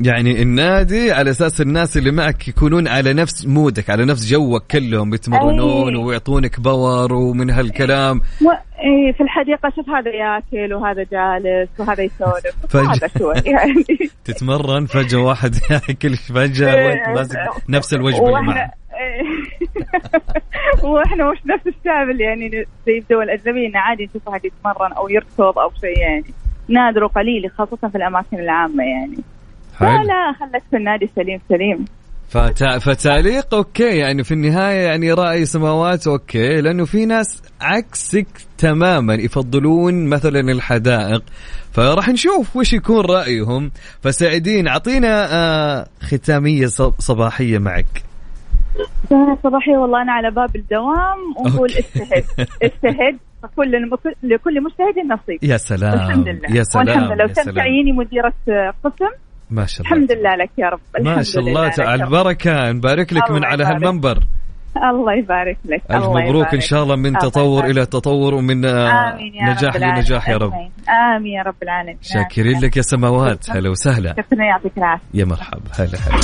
[0.00, 4.62] يعني النادي على أساس الناس اللي معك يكونون على نفس mood ك على نفس جوك
[4.70, 6.02] كلهم يتمرنون أي.
[6.04, 8.18] ويعطونك power ومن هالكلام.
[8.18, 8.50] و...
[8.84, 12.66] إيه في الحديقة شوف هذا ياكل وهذا جالس وهذا يسولف.
[12.72, 13.84] فج- يعني.
[14.24, 18.70] تتمرن فجأة واحد ياكل فجأة وانت ماسك نفس الوجبة اللي معه.
[19.00, 19.22] إيه.
[20.90, 25.08] وإحنا مش نفس الشعب اللي يعني زي الدول الأجنبية إنه عادي نشوف واحد يتمرن أو
[25.08, 26.24] يركض أو شيء يعني.
[26.68, 29.16] نادر وقليل خاصة في الأماكن العامة يعني.
[29.80, 31.84] لا لا خلك في النادي سليم سليم.
[32.28, 32.78] فتا...
[32.78, 33.98] فتعليق okay.
[33.98, 36.60] يعني في النهاية يعني رأي سماوات okay.
[36.60, 38.26] لأنه في ناس عكسك
[38.58, 41.22] تماما يفضلون مثلا الحدائق.
[41.72, 43.70] فراح نشوف وش يكون رأيهم.
[44.02, 46.66] فسعيدين أعطينا آه ختامية
[46.98, 48.02] صباحية معك.
[49.12, 51.78] الصباحية والله أنا على باب الدوام ونقول أوكي.
[51.78, 52.24] اجتهد
[52.62, 55.38] اجتهد فكل الم- لكل مجتهد نصيب.
[55.50, 55.94] يا سلام.
[55.94, 56.56] الحمد لله.
[56.56, 57.22] يا سلام والحمد لله.
[57.22, 57.54] يا لو تم سلام.
[57.56, 58.32] تعييني مديرة
[58.84, 59.08] قسم
[59.50, 59.96] ما شاء الله.
[59.96, 60.80] الحمد لله لك يا رب.
[61.00, 62.04] ما شاء لله الله تعالى.
[62.04, 62.72] البركة.
[62.72, 63.64] نبارك لك من على.
[63.64, 64.18] هالمنبر.
[64.76, 65.82] الله يبارك لك.
[65.90, 66.60] الله مبروك إن يبارك.
[66.60, 67.64] شاء الله من تطور.
[67.64, 69.76] إلى تطور ومن آه، نجاح.
[69.76, 70.52] لنجاح يا رب.
[71.16, 71.98] آمين يا رب العالمين.
[72.02, 73.50] شاكرين لك يا سماوات.
[73.50, 74.12] هلا وسهلا.
[74.12, 75.04] شكرا يعطيك العافية.
[75.14, 75.60] يا مرحبا.
[75.78, 76.20] هلا هلا.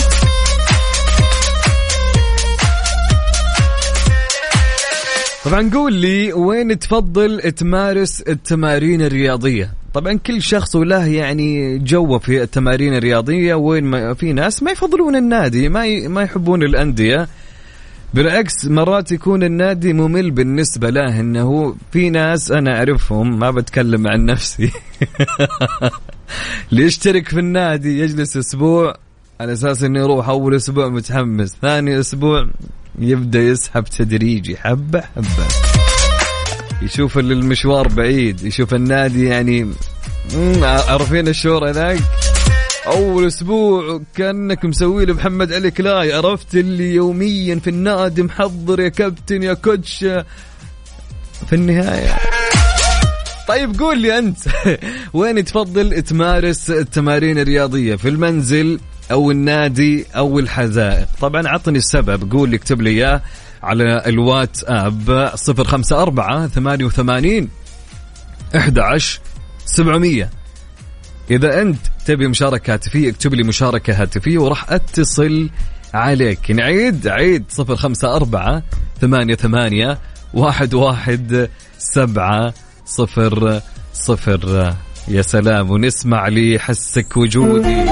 [5.44, 12.42] طبعا قول لي وين تفضل تمارس التمارين الرياضية؟ طبعا كل شخص وله يعني جوه في
[12.42, 16.08] التمارين الرياضية وين ما في ناس ما يفضلون النادي ما.
[16.08, 17.28] ما يحبون الأندية
[18.14, 24.24] بالعكس مرات يكون النادي ممل بالنسبة له إنه في ناس أنا أعرفهم ما بتكلم عن
[24.24, 24.70] نفسي
[26.72, 28.94] اللي يشترك في النادي يجلس أسبوع
[29.40, 32.48] على أساس إنه يروح أول أسبوع متحمس ثاني أسبوع
[32.98, 35.75] يبدأ يسحب تدريجي حبة حبة
[36.82, 39.70] يشوف ال- المشوار بعيد يشوف النادي يعني
[40.62, 41.98] عارفين الشعور هذاك
[42.86, 48.88] أول أسبوع كأنك مسوي له محمد علي كلاي عرفت اللي يوميا في النادي محضر يا
[48.88, 49.98] كابتن يا كوتش.
[51.46, 52.14] في النهاية.
[53.48, 54.38] طيب قول لي أنت
[55.14, 62.50] وين تفضل تمارس التمارين الرياضية؟ في المنزل أو النادي أو الحدائق طبعا عطني السبب قول
[62.50, 63.20] لي اكتب لي إياه.
[63.66, 67.48] على الواتس آب 054 88
[68.56, 69.20] 11
[69.64, 70.30] 700
[71.30, 75.50] إذا أنت تبي مشاركة هاتفية اكتب لي مشاركة هاتفية وراح أتصل
[75.94, 76.50] عليك.
[76.50, 78.62] نعيد عيد صفر خمسة أربعة
[79.00, 79.98] ثمانية ثمانية
[80.34, 81.48] واحد واحد
[81.78, 83.60] سبعة صفر
[83.92, 84.74] صفر.
[85.08, 87.84] يا سلام ونسمع لي حسك وجودي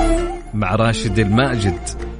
[0.55, 2.14] مع راشد الماجد.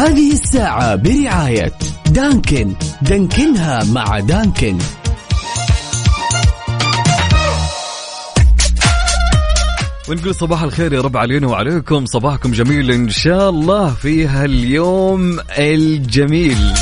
[0.00, 1.72] هذه الساعة برعاية
[2.06, 2.74] دانكن.
[3.02, 4.78] دانكنها مع دانكن.
[10.08, 12.06] ونقول صباح الخير يا رب علينا وعليكم.
[12.06, 16.72] صباحكم جميل إن شاء الله في هاليوم الجميل.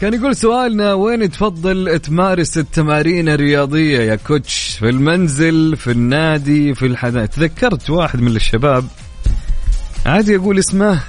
[0.00, 6.86] كان يقول سؤالنا وين تفضل تمارس التمارين الرياضية يا كوتش؟ في المنزل في النادي في
[6.86, 8.84] الحدائق تذكرت واحد من الشباب
[10.06, 11.02] عادي أقول اسمه؟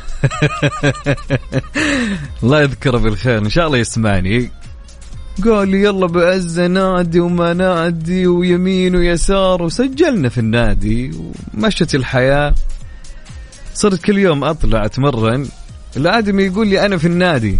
[2.43, 4.51] الله يذكره بالخير إن شاء الله يسمعني.
[5.45, 9.63] قال لي يلا بعز نادي وما نادي ويمين ويسار.
[9.63, 11.11] وسجلنا في النادي
[11.53, 12.55] ومشت الحياة.
[13.73, 15.47] صرت كل يوم أطلع أتمرن.
[15.97, 17.59] الآدمي يقول لي أنا في النادي.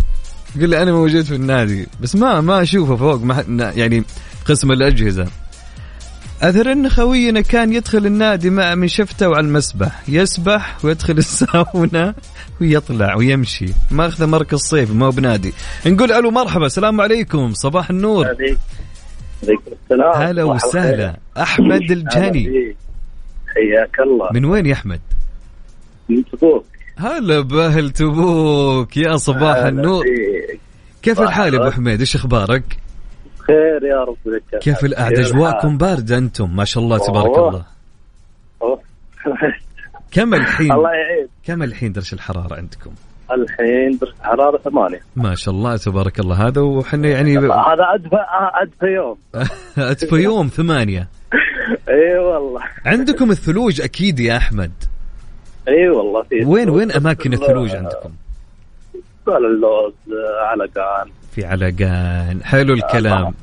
[0.56, 1.88] يقول لي أنا موجود في النادي.
[2.02, 4.04] بس ما ما أشوفه فوق ما يعني
[4.46, 5.41] قسم الأجهزة.
[6.42, 10.04] أثر أن خوينا كان يدخل النادي مع من شفته وعلى المسبح.
[10.10, 12.16] يسبح ويدخل الساونا
[12.62, 13.66] ويطلع ويمشي.
[13.92, 15.54] ماخذه مركز صيف ما هو بنادي.
[15.86, 17.54] نقول ألو مرحبا السلام عليكم.
[17.54, 18.26] صباح النور.
[20.16, 21.18] هلا وسهلا.
[21.38, 22.76] أحمد الجهني.
[23.48, 24.30] حياك الله.
[24.34, 25.02] من وين يا أحمد؟
[26.10, 26.66] من تبوك.
[26.98, 28.98] هلا بأهل تبوك.
[28.98, 30.06] يا صباح النور.
[31.02, 31.72] كيف الحال يا الخير.
[31.72, 32.64] حميد إيش أخبارك؟
[33.48, 34.60] خير يا رب لك.
[34.60, 37.50] كيف القعدة؟ أجواءكم باردة أنتم ما شاء الله تبارك أوه.
[37.50, 37.66] الله.
[38.62, 38.80] أوه.
[40.12, 41.28] كم الحين؟ الله يعين.
[41.46, 42.92] كم الحين درجة الحرارة عندكم؟
[43.32, 45.00] الحين درجة حرارة ثمانية.
[45.16, 46.48] ما شاء الله تبارك الله.
[46.48, 48.18] هذا وحنا يعني هذا أدفى
[48.62, 49.18] أدفى يوم.
[49.92, 51.08] اتفى يوم ثمانية.
[51.90, 52.62] إي والله.
[52.86, 54.72] عندكم الثلوج أكيد يا أحمد.
[55.68, 58.12] إي والله في وين وين أماكن الثلوج عندكم؟
[59.28, 59.94] اللوز
[60.42, 63.34] علقان في علقان حلو الكلام.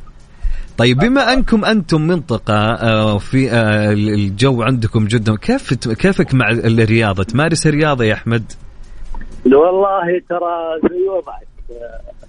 [0.79, 7.23] طيب بما أنكم أنتم منطقه آه، في آه، الجو عندكم جدا كيف كيفك مع الرياضة؟
[7.23, 8.53] تمارس الرياضة يا أحمد؟
[9.45, 11.49] والله ترى زي وضعك.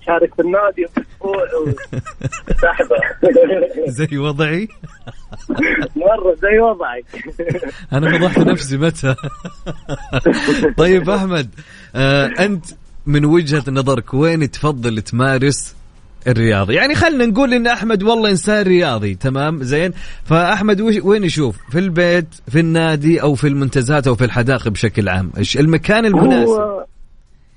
[0.06, 1.44] شارك في النادي أسبوع
[2.50, 2.96] وسحبه.
[3.88, 4.68] زي وضعي؟
[5.96, 7.06] مرة زي وضعك.
[7.94, 9.16] أنا فضحت نفسي متى؟
[10.78, 11.50] طيب أحمد
[11.96, 12.66] آه أنت
[13.06, 15.76] من وجهة نظرك وين تفضل تمارس
[16.28, 19.92] الرياضة؟ يعني خلينا نقول إن أحمد والله إنسان رياضي تمام؟ زين؟
[20.24, 25.32] فأحمد وين يشوف؟ في البيت في النادي أو في المنتزهات أو في الحدائق بشكل عام.
[25.38, 26.86] إيش المكان المناسب؟ هو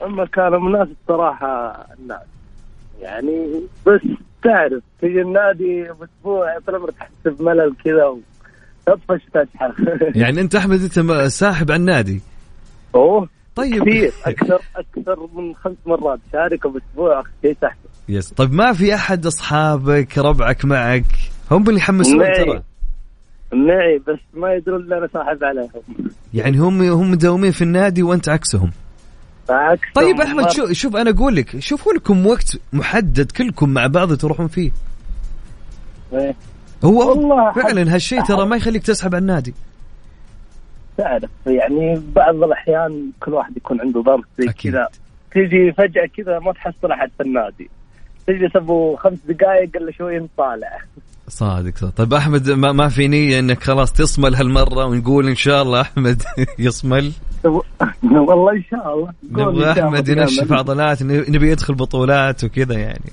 [0.03, 2.33] المكان المناسب صراحة النادي.
[3.01, 4.01] يعني بس
[4.43, 8.05] تعرف تجي النادي بأسبوع طول عمرك تحس بملل كذا
[8.87, 9.73] وتطفش تسحب
[10.23, 12.21] يعني أنت أحمد أنت ساحب على النادي.
[12.95, 13.29] أوه.
[13.57, 13.83] طيب.
[13.83, 16.19] كثير أكثر أكثر من خمس مرات.
[16.33, 17.77] شاركه بأسبوع شيء سحب
[18.09, 21.05] يس طيب ما في أحد أصحابك ربعك معك؟
[21.51, 22.19] هم اللي يحمسون.
[22.19, 22.63] ترى.
[23.53, 26.11] معي بس ما يدرون إن أنا صاحب عليهم.
[26.35, 28.71] يعني هم هم مداومين في النادي وأنت عكسهم.
[29.51, 34.17] عكس طيب أحمد شوف شوف أنا أقول لك شوفوا لكم وقت محدد كلكم مع بعض
[34.17, 34.71] تروحون فيه.
[36.13, 36.35] إيه.
[36.85, 39.55] هو والله فعلا هالشيء ترى ما يخليك تسحب على النادي.
[40.97, 41.31] تعرف.
[41.47, 44.47] يعني بعض الأحيان كل واحد يكون عنده ضغط زي.
[44.47, 44.89] كذا.
[45.33, 47.71] تيجي فجأة كذا ما تحصل أحد في النادي.
[48.27, 50.79] تجلس أبو خمس دقائق إلا شوي نطالع.
[51.29, 51.95] صادق صادق.
[51.95, 56.23] طيب أحمد ما, ما في نية إنك خلاص تصمل هالمرة ونقول إن شاء الله أحمد
[56.59, 57.13] يصمل؟
[58.13, 59.13] والله إن شاء الله.
[59.31, 60.59] نبغى أحمد ينشف بنعمل.
[60.59, 63.13] عضلات نبي يدخل بطولات وكذا يعني.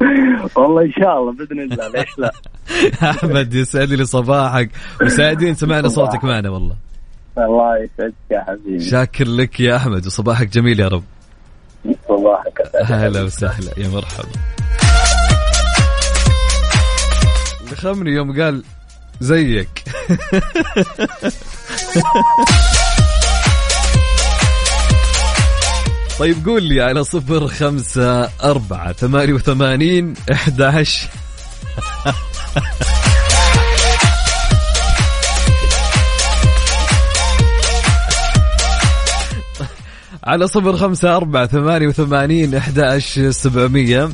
[0.56, 1.88] والله إن شاء الله بإذن الله.
[1.88, 2.32] ليش لا؟
[3.10, 4.70] أحمد يسعد لي صباحك
[5.02, 6.76] وسعيدين سمعنا صوتك معنا والله.
[7.38, 8.84] الله يسعدك يا حبيبي.
[8.90, 11.04] شاكر لك يا أحمد وصباحك جميل يا رب.
[12.08, 12.92] صباحك أسعد.
[12.92, 14.28] هلا وسهلا يا مرحبا.
[17.72, 18.62] لخمني يوم قال
[19.20, 19.68] زيك.
[26.18, 30.62] طيب قول لي على صفر خمسة أربعة ثمانية وثمانين أحد
[40.26, 42.98] على صفر خمسة أربعة ثمانية وثمانين أحد
[43.30, 44.08] سبعمية.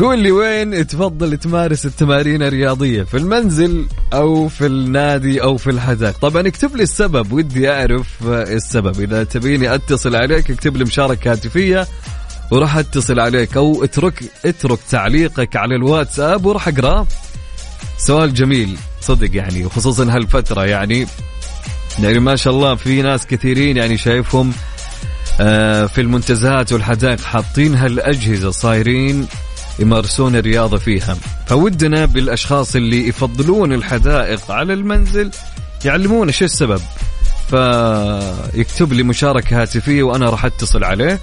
[0.00, 6.18] قول لي وين تفضل تمارس التمارين الرياضية في المنزل أو في النادي أو في الحدائق
[6.18, 9.00] طبعا اكتب لي السبب ودي أعرف السبب.
[9.00, 11.86] إذا تبيني أتصل عليك اكتب لي مشاركة هاتفية
[12.50, 17.06] وراح أتصل عليك أو اترك اترك تعليقك على الواتساب وراح أقراه
[17.98, 21.06] سؤال جميل صدق يعني وخصوصا هالفترة يعني.
[22.02, 24.52] يعني ما شاء الله في ناس كثيرين يعني شايفهم
[25.88, 29.26] في المنتزهات والحدائق حاطين هالأجهزة صايرين
[29.78, 31.16] يمارسون الرياضة فيها.
[31.46, 35.30] فودنا بالأشخاص اللي يفضلون الحدائق على المنزل
[35.84, 36.80] يعلمونا شو السبب.
[37.50, 41.20] فيكتب لي مشاركة هاتفية وأنا راح أتصل عليه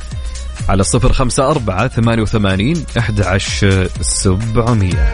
[0.70, 5.14] على صفر خمسة أربعة ثمانية وثمانين أحد عشر سبعمية.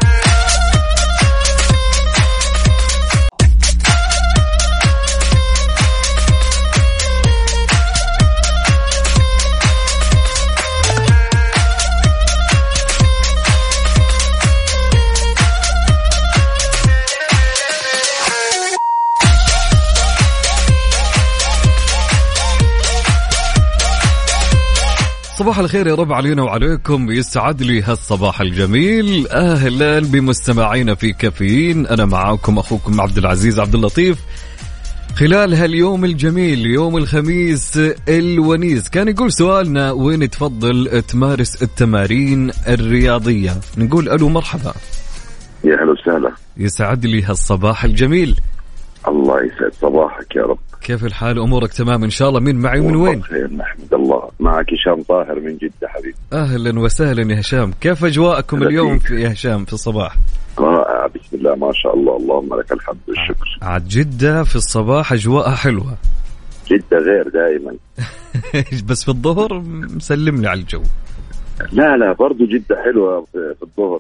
[25.47, 29.27] صباح الخير يا رب علينا وعليكم يسعد لي هالصباح الجميل.
[29.27, 34.17] أهلا بمستمعينا في كافيين أنا معاكم أخوكم عبد العزيز عبد اللطيف.
[35.15, 37.79] خلال هاليوم الجميل يوم الخميس
[38.09, 44.73] الونيس كان يقول سؤالنا وين تفضل تمارس التمارين الرياضية؟ نقول ألو مرحبا.
[45.63, 46.31] يا أهلا وسهلا.
[46.57, 48.39] يسعد لي هالصباح الجميل.
[49.07, 49.87] الله يسعد صباحك.
[49.87, 50.06] رب
[50.87, 52.39] كيف الحال؟ أمورك تمام إن شاء الله.
[52.39, 54.29] مين معي ومن وين؟ بخير نحمد الله.
[54.39, 56.15] معك هشام طاهر من جدة حبيبي.
[56.33, 57.71] أهلا وسهلا يا هشام.
[57.81, 58.99] كيف أجواءكم هلا اليوم.
[58.99, 60.15] في يا هشام في الصباح؟
[60.59, 62.17] رائع بسم الله ما شاء الله.
[62.17, 63.57] اللهم لك الحمد والشكر.
[63.61, 65.97] عاد جدة في الصباح أجواءها حلوة.
[66.71, 67.75] جدة غير دائما.
[68.89, 69.59] بس في الظهر
[69.95, 70.83] مسلم لي على الجو.
[71.71, 73.99] لا لا برضو جدة حلوة في, الظهر.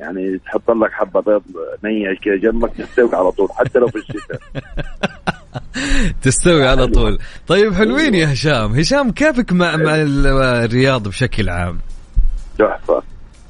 [0.00, 1.42] يعني تحط لك حبة بيض
[1.84, 4.40] نية جنبك تستوي على طول حتى لو في الشتاء.
[6.22, 6.86] تستوي على.
[6.86, 7.18] طول.
[7.46, 8.72] طيب حلوين يا هشام.
[8.72, 10.26] هشام كيفك مع, مع ال-
[10.64, 11.78] الرياض بشكل عام؟
[12.58, 13.02] تحفة.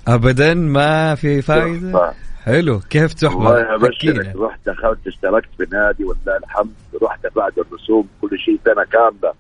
[0.09, 2.81] ابدا ما في فايدة؟ تحفة حلو.
[2.91, 4.33] كيف والله تحفه ابشرك حكينا.
[4.47, 6.71] رحت دخلت اشتركت في نادي ولله الحمد.
[7.03, 9.35] رحت بعد الرسوم كل شيء سنة كاملة.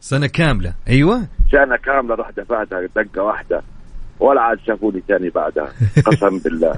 [0.00, 0.74] سنة كاملة.
[0.88, 1.26] أيوه.
[1.52, 3.62] سنة كاملة رحت دفعتها دقة واحدة.
[4.20, 5.72] ولا عاد شافوني تاني بعدها.
[6.06, 6.74] قسم بالله.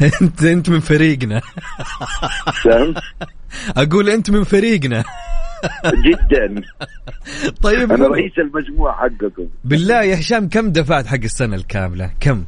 [0.22, 1.40] انت أنت من فريقنا؟
[3.76, 5.04] أقول أنت من فريقنا.
[6.04, 6.62] جدا.
[7.62, 8.06] طيب أنا.
[8.06, 9.46] رئيس المجموعة حقكم.
[9.64, 12.44] بالله يا هشام كم دفعت حق السنة الكاملة؟ كم؟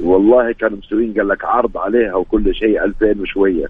[0.00, 3.66] والله كانوا مسوين قال لك عرض عليها وكل شيء 2000 وشوية.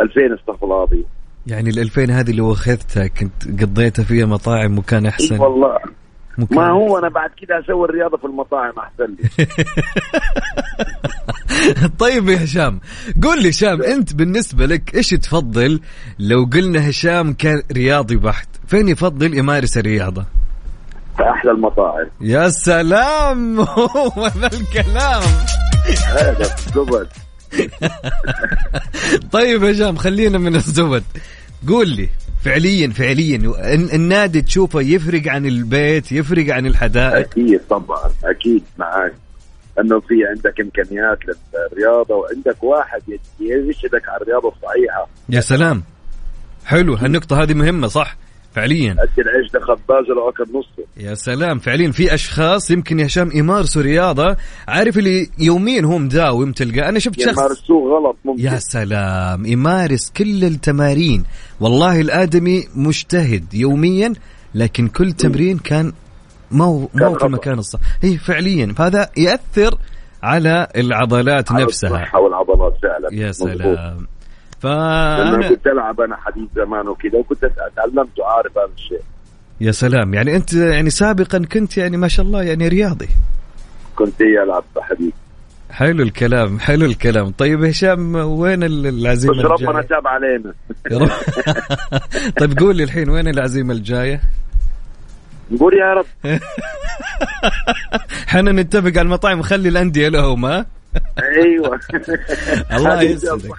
[0.00, 1.04] 2000 استغفر الله العظيم.
[1.46, 5.40] يعني ال 2000 هذه اللي اخذتها كنت قضيتها فيها مطاعم وكان أحسن.
[5.40, 5.78] والله.
[6.50, 9.46] ما هو أنا بعد كده أسوي الرياضة في المطاعم أحسن لي.
[11.98, 12.80] طيب يا هشام
[13.22, 15.80] قول لي هشام أنت بالنسبة لك إيش تفضل
[16.18, 20.24] لو قلنا هشام كان رياضي بحت؟ فين يفضل يمارس الرياضة؟
[21.16, 22.06] في أحلى المطاعم.
[22.20, 23.60] يا سلام!
[23.78, 25.22] هو ذا الكلام.
[26.06, 27.08] هذا الزبد.
[29.32, 31.04] طيب يا هشام خلينا من الزبد.
[31.68, 32.08] قول لي
[32.44, 33.36] فعليا فعليا.
[33.36, 37.28] الن- النادي تشوفه يفرق عن البيت يفرق عن الحدائق.
[37.30, 39.14] أكيد طبعا أكيد معاك.
[39.80, 43.02] إنه في عندك إمكانيات للرياضة وعندك واحد
[43.40, 45.08] يرشدك على الرياضة الصحيحة.
[45.28, 45.82] يا سلام.
[46.64, 48.16] حلو هالنقطة هذه مهمة صح؟
[48.54, 48.92] فعليا.
[48.92, 50.84] ادي العيش ده خباز لو أكل نصه.
[50.96, 54.36] يا سلام فعليا في أشخاص يمكن يا هشام يمارسوا رياضة
[54.68, 58.42] عارف اللي يوميا هو مداوم تلقى أنا شفت شخص يمارسوه غلط ممكن.
[58.42, 61.24] يا سلام يمارس كل التمارين.
[61.60, 64.12] والله الآدمي مجتهد يوميا
[64.54, 65.92] لكن كل تمرين كان
[66.50, 67.26] مو مو في.
[67.26, 67.78] المكان الصح.
[68.02, 69.78] هي فعليا فهذا يأثر
[70.22, 71.90] على العضلات على نفسها.
[71.90, 73.08] الصحة والعضلات فعلا.
[73.12, 73.32] يا.
[73.32, 74.06] سلام.
[74.64, 79.00] لأن فأنا كنت ألعب أنا حديث زمان وكذا وكنت تعلمت وعارف هذا الشيء.
[79.60, 80.14] يا سلام.
[80.14, 83.08] يعني أنت يعني سابقا كنت يعني ما شاء الله يعني رياضي.
[83.96, 85.12] كنت هي ألعب حديث
[85.70, 87.30] حلو الكلام حلو الكلام.
[87.30, 90.52] طيب هشام وين ال- العزيمة بس ربنا تاب علينا.
[92.40, 94.20] طيب قول لي الحين وين العزيمة الجاية؟
[95.50, 96.06] نقول يا رب.
[98.28, 100.66] إحنا نتفق على المطاعم وخلي الأندية لهم ها؟
[101.18, 101.80] أيوه.
[102.76, 103.50] الله يسعدك.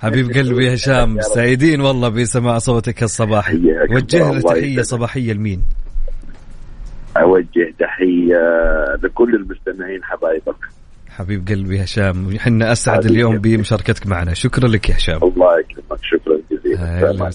[0.00, 1.20] حبيب قلبي هشام.
[1.20, 3.52] سعيدين والله بسماع صوتك الصباحي.
[3.52, 4.82] حياك وجه الله تحية.
[4.82, 5.62] صباحية لمين؟
[7.16, 8.38] أوجه تحية
[9.02, 10.56] لكل المستمعين حبايبك.
[11.08, 13.04] حبيب قلبي هشام إحنا أسعد.
[13.04, 14.34] اليوم بمشاركتك معنا.
[14.34, 15.22] شكرا لك يا هشام.
[15.22, 17.30] الله يكرمك شكرا جزيلا.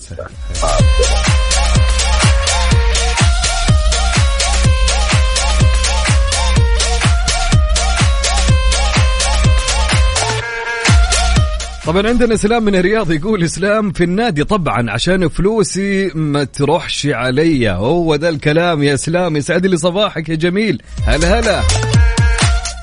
[11.86, 17.70] طبعا عندنا اسلام من الرياض يقول إسلام في النادي طبعا عشان فلوسي ما تروحش علي.
[17.72, 20.82] هو ذا الكلام يا إسلام يسعد لي صباحك يا جميل.
[21.06, 21.62] هلا هلا.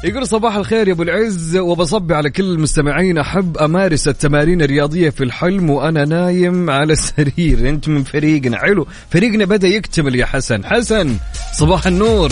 [0.04, 3.18] يقول صباح الخير يا أبو العز وبصبي على كل المستمعين.
[3.18, 7.68] أحب أمارس التمارين الرياضية في الحلم وأنا نايم على السرير.
[7.68, 8.58] أنت من فريقنا.
[8.58, 10.64] حلو فريقنا بدأ يكتمل يا حسن.
[10.64, 11.16] حسن
[11.52, 12.30] صباح النور.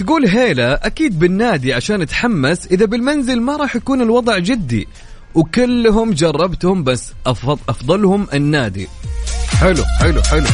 [0.00, 4.88] تقول هيلا أكيد بالنادي عشان أتحمس إذا بالمنزل ما راح يكون الوضع جدي.
[5.34, 8.88] وكلهم جربتهم بس أفضل أفضلهم النادي.
[9.60, 10.46] حلو حلو حلو.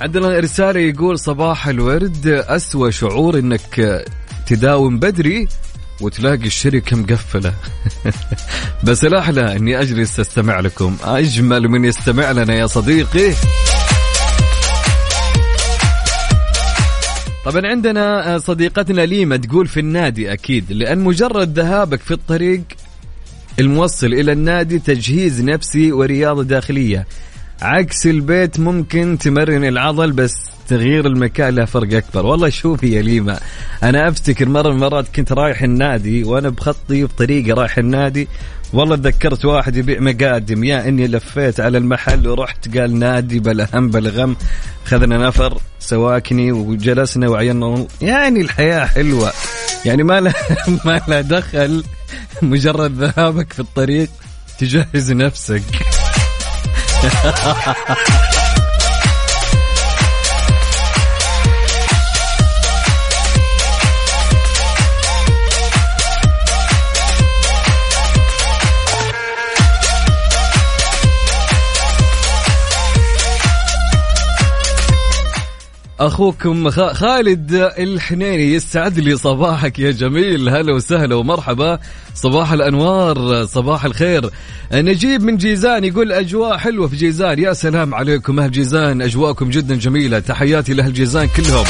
[0.00, 4.04] عندنا رسالة يقول صباح الورد أسوأ شعور إنك
[4.46, 5.48] تداوم بدري
[6.00, 7.54] وتلاقي الشركة مقفلة.
[8.84, 10.96] بس الأحلى إني أجلس أستمع لكم.
[11.04, 13.34] أجمل من يستمع لنا يا صديقي.
[17.44, 22.62] طبعا عندنا صديقتنا ليما تقول في النادي أكيد لأن مجرد ذهابك في الطريق
[23.60, 27.06] الموصل إلى النادي تجهيز نفسي ورياضة داخلية.
[27.62, 30.32] عكس البيت ممكن تمرن العضل بس
[30.68, 32.26] تغيير المكان له فرق أكبر.
[32.26, 33.40] والله شوفي يا ليما
[33.82, 38.28] أنا أفتكر مرة من المرات كنت رايح النادي وأنا بخطي بطريقة رايح النادي
[38.72, 40.64] والله تذكرت واحد يبيع مقادم.
[40.64, 44.36] يا إني لفيت على المحل ورحت قال نادي بلا هم بلا غم
[44.84, 49.32] خذنا نفر سواكني وجلسنا وعينا يعني الحياة حلوة.
[49.84, 50.32] يعني ما لا
[50.84, 51.84] ما لا دخل
[52.42, 54.08] مجرد ذهابك في الطريق
[54.58, 55.62] تجهز نفسك.
[76.00, 80.48] أخوكم خالد الحنيني يسعد لي صباحك يا جميل.
[80.48, 81.78] هلا وسهلا ومرحبا.
[82.14, 84.30] صباح الأنوار صباح الخير.
[84.72, 87.38] نجيب من جيزان يقول أجواء حلوة في جيزان.
[87.38, 90.18] يا سلام عليكم أهل جيزان أجواءكم جدا جميلة.
[90.18, 91.64] تحياتي لأهل جيزان كلهم.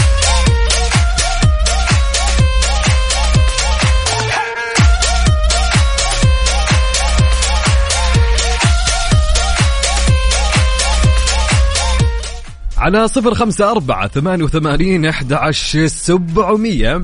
[12.81, 17.03] على صفر خمسة أربعة ثمانية وثمانين أحد عشر سبعمية.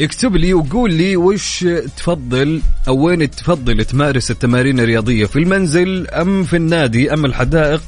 [0.00, 1.66] اكتب لي وقول لي وش
[1.96, 7.82] تفضل أو وين تفضل تمارس التمارين الرياضية في المنزل أم في النادي أم الحدائق؟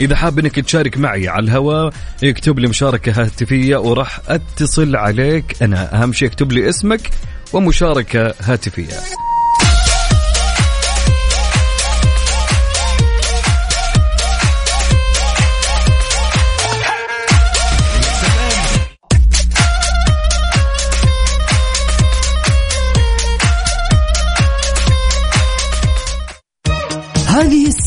[0.00, 1.92] إذا حاب أنك تشارك معي على الهواء
[2.24, 6.02] اكتب لي مشاركة هاتفية وراح أتصل عليك أنا.
[6.02, 7.10] أهم شيء اكتب لي اسمك
[7.52, 9.29] ومشاركة هاتفية.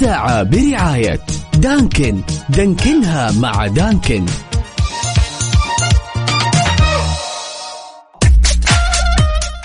[0.03, 1.19] الساعة برعاية
[1.57, 2.21] دانكن.
[2.49, 4.25] دانكنها مع دانكن.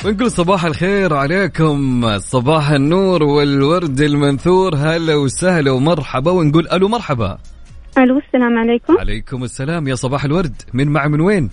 [0.04, 2.04] ونقول صباح الخير عليكم.
[2.18, 4.74] صباح النور والورد المنثور.
[4.76, 7.38] هلا وسهلا ومرحبا ونقول ألو مرحبا.
[7.98, 8.98] ألو السلام عليكم.
[8.98, 9.88] عليكم السلام.
[9.88, 10.62] يا صباح الورد.
[10.74, 11.50] من معي من وين؟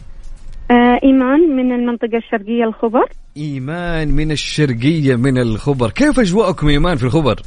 [0.71, 3.09] آه إيمان من المنطقة الشرقية الخبر.
[3.37, 5.89] إيمان من الشرقية من الخبر.
[5.89, 7.41] كيف أجواءكم إيمان في الخبر؟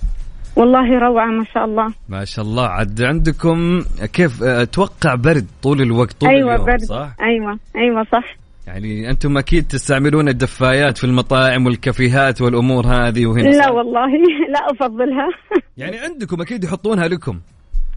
[0.58, 1.86] والله روعة ما شاء الله.
[2.08, 2.66] ما شاء الله.
[2.66, 3.82] عد عندكم
[4.12, 6.80] كيف أتوقع برد طول الوقت طول أيوه اليوم برد.
[6.80, 8.36] صح؟ أيوه أيوه صح.
[8.66, 14.06] يعني أنتم أكيد تستعملون الدفايات في المطاعم والكافيهات والأمور هذه وهنا لا صح؟ والله
[14.54, 15.28] لا أفضلها.
[15.76, 17.40] يعني عندكم أكيد يحطونها لكم.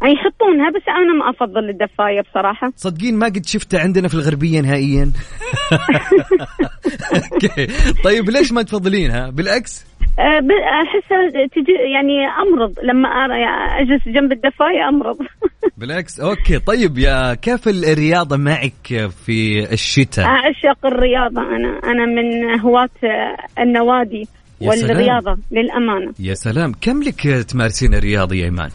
[0.03, 2.73] يحطونها بس أنا ما أفضل الدفاية بصراحة.
[2.75, 5.11] صدقين ما قد شفتها عندنا في الغربية نهائيا.
[7.33, 7.67] أوكي.
[8.03, 9.90] طيب ليش ما تفضلينها؟ بالعكس.
[10.19, 10.41] آه
[10.83, 12.73] احسها تجي يعني أمرض.
[12.83, 13.33] لما أنا
[13.81, 15.17] أجلس جنب الدفاية أمرض.
[15.77, 16.19] بالعكس.
[16.19, 16.59] أوكي.
[16.59, 21.41] طيب يا كيف الرياضة معك في الشتاء؟ أعشق الرياضة.
[21.41, 24.27] أنا أنا من هواة آه، النوادي.
[24.61, 26.13] والرياضة للأمانة.
[26.19, 26.71] يا سلام.
[26.81, 28.69] كم لك تمارسين الرياضة يا إيمان؟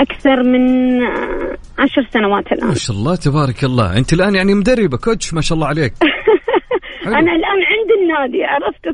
[0.00, 2.68] أكثر من آه، عشر سنوات الآن.
[2.68, 3.96] ما شاء الله تبارك الله.
[3.98, 5.92] أنت الآن يعني مدربة كوتش ما شاء الله عليك.
[7.04, 7.14] حلو.
[7.14, 8.86] أنا الآن عند النادي عرفت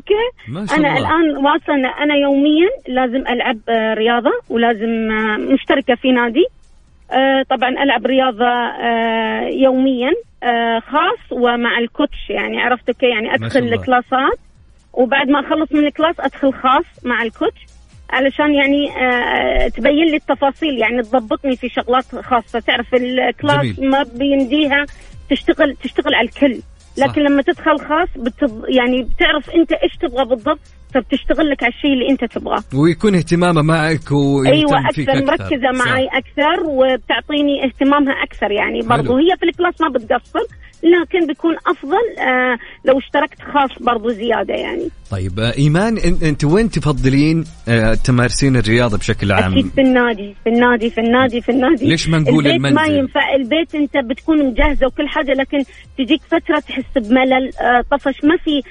[0.67, 0.97] شاء أنا الله.
[0.97, 6.45] الآن واصله أنا يوميا لازم ألعب آه، رياضة ولازم آه، مشتركة في نادي
[7.11, 8.51] آه، طبعا ألعب رياضة
[9.47, 10.11] يوميا
[10.79, 13.73] خاص ومع ال coach يعني عرفت okay يعني أدخل.
[13.73, 14.39] الكلاسات
[14.93, 17.61] وبعد ما أخلص من ال class أدخل خاص مع ال coach
[18.09, 18.89] علشان يعني
[19.69, 23.89] تبين لي التفاصيل يعني تضبطني في شغلات خاصة تعرف ال class جميل.
[23.89, 24.85] ما بيمديها
[25.29, 26.59] تشتغل تشتغل على الكل
[26.97, 28.65] لكن لما تدخل خاص بتض...
[28.69, 30.59] يعني بتعرف انت إيش تبغى بالضبط
[30.93, 32.63] فبتشتغل لك على الشيء اللي انت تبغاه.
[32.73, 34.11] ويكون اهتمامه معك
[34.45, 35.01] أيوه أكثر.
[35.01, 35.25] أكثر.
[35.25, 35.85] مركزة صح.
[35.87, 38.81] معي أكثر وبتعطيني اهتمامها أكثر يعني.
[38.81, 39.17] برضو.
[39.17, 40.39] هي في الكلاس ما بتقصر
[40.83, 44.89] لكن بيكون أفضل آه لو اشتركت خاص برضو زيادة يعني.
[45.11, 50.49] طيب آه، إيمان أنت وين تفضلين آه، تمارسين الرياضة بشكل عام؟ أكيد في النادي في
[50.49, 54.45] النادي في النادي في النادي ليش ما نقول البيت ما المنزل؟ ينفع البيت أنت بتكون
[54.45, 55.63] مجهزة وكل حاجة لكن
[55.97, 58.61] تجيك فترة تحس بملل آه طفش ما في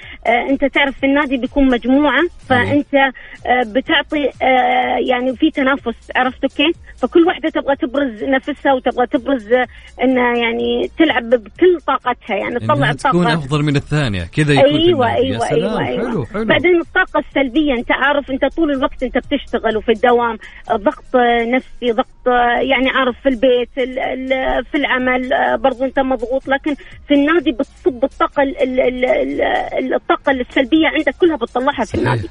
[0.49, 2.95] أنت تعرف في النادي بيكون مجموعة فأنت
[3.65, 4.29] بتعطي
[5.09, 9.47] يعني في تنافس عرفت كيف؟ فكل واحدة تبغى تبرز نفسها وتبغى تبرز
[10.03, 14.65] إنها يعني تلعب بكل طاقتها يعني تطلع إنها تكون الطاقه أفضل من الثانية كذا يكون
[14.65, 15.27] أيوه النادي.
[15.27, 16.33] يا أيوه أيوه أيوه حلو.
[16.33, 20.37] حلو بعدين الطاقة السلبية أنت عارف أنت طول الوقت أنت بتشتغل وفي الدوام
[20.71, 21.15] ضغط
[21.55, 22.27] نفسي ضغط
[22.61, 26.47] يعني عارف في البيت ال- ال- في العمل برضو أنت مضغوط.
[26.47, 26.75] لكن
[27.07, 29.41] في النادي بتصب الطاقة ال- ال- ال-
[29.79, 32.29] ال- الطاقة السلبية عندك كلها بتطلعها في النادي.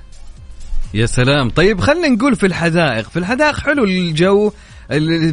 [0.95, 1.51] يا سلام.
[1.51, 3.09] طيب خلينا نقول في الحدائق.
[3.09, 4.53] في الحدائق حلو الجو ال-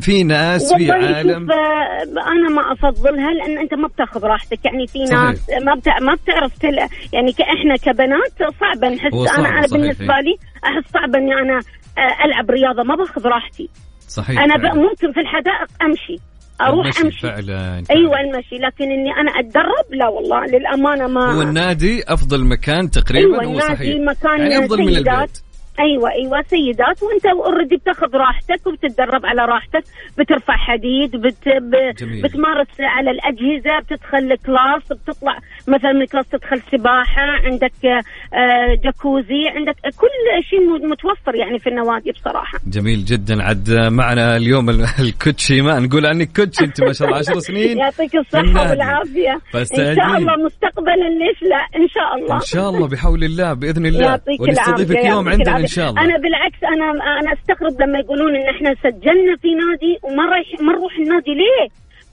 [0.01, 1.51] في ناس في عالم.
[1.51, 4.65] آه، أنا ما أفضلها لأن أنت ما بتاخذ راحتك.
[4.65, 5.23] يعني في صحيح.
[5.23, 5.99] ناس ما بتع...
[5.99, 6.77] ما بتعرف تل...
[7.13, 9.67] يعني كإحنا كبنات صعبه نحس صعب، أنا أنا.
[9.71, 11.59] بالنسبة لي أحس صعب أني أنا
[11.97, 12.83] آه، ألعب رياضة.
[12.83, 13.69] ما باخذ راحتي.
[14.07, 14.75] صحيح أنا ب...
[14.75, 16.23] ممكن في الحدائق أمشي
[16.61, 17.19] أروح المشي أمشي.
[17.21, 18.55] فعلا أيوه المشي.
[18.55, 23.51] لكن إني أنا أتدرب؟ لا والله للأمانة ما هو النادي أفضل مكان تقريبا أيوه هو
[23.51, 23.95] النادي صحيح.
[24.09, 25.41] مكان يعني أفضل من البيت.
[25.79, 26.41] أيوه أيوه.
[26.41, 29.83] سيدات وأنت already بتاخذ راحتك وبتتدرب على راحتك.
[30.17, 31.95] بترفع حديد بت ب...
[31.97, 32.21] جميل.
[32.21, 39.75] بتمارس على الأجهزة بتدخل class بتطلع مثلا من class تدخل سباحة عندك آه، جاكوزي عندك
[39.81, 42.59] كل شيء متوفر يعني في النوادي بصراحة.
[42.67, 43.43] جميل جدا.
[43.43, 45.61] عد معنا اليوم ال- ال coach ي.
[45.61, 47.77] ما نقول عنك coach ي أنت ما شاء الله 10 سنين.
[47.77, 48.69] يعطيك الصحة.
[48.69, 49.33] والعافية.
[49.55, 49.65] إن.
[49.95, 52.35] شاء الله مستقبلا ليش لا إن شاء الله.
[52.35, 54.01] إن شاء الله بحول الله بإذن الله.
[54.03, 55.67] يعطيك ونستضيفك يوم عندنا إن.
[55.67, 60.25] شاء الله أنا بالعكس أنا أنا أستغرب لما يقولون إن إحنا سجلنا في نادي وما
[60.25, 61.67] رايح ما نروح النادي ليه؟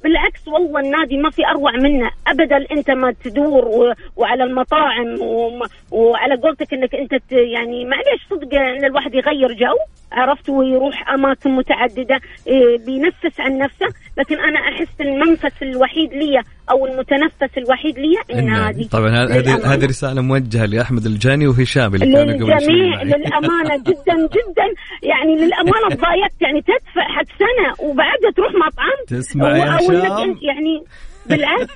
[0.05, 3.94] بالعكس والله النادي ما في أروع منه ابدا أنت ما تدور و...
[4.16, 5.61] وعلى المطاعم وم...
[5.90, 7.32] وعلى قولتك إنك أنت ت...
[7.32, 9.76] يعني معليش صدق إن الواحد يغير جو
[10.12, 13.86] عرفت ويروح أماكن متعددة إيه، بينفس عن نفسه
[14.18, 19.74] لكن أنا أحس المنفس الوحيد لي أو المتنفس الوحيد لي النادي طبعا هذه.
[19.74, 23.04] هذه رسالة موجهة لأحمد الجاني وهشام اللي كانوا قبل شوي للجميع معي.
[23.04, 24.66] للأمانة جدا جدا
[25.02, 30.84] يعني للأمانة تضايقت يعني تدفع حق سنة وبعدها تروح مطعم تسمع يا هشام؟ يعني
[31.26, 31.72] بالعكس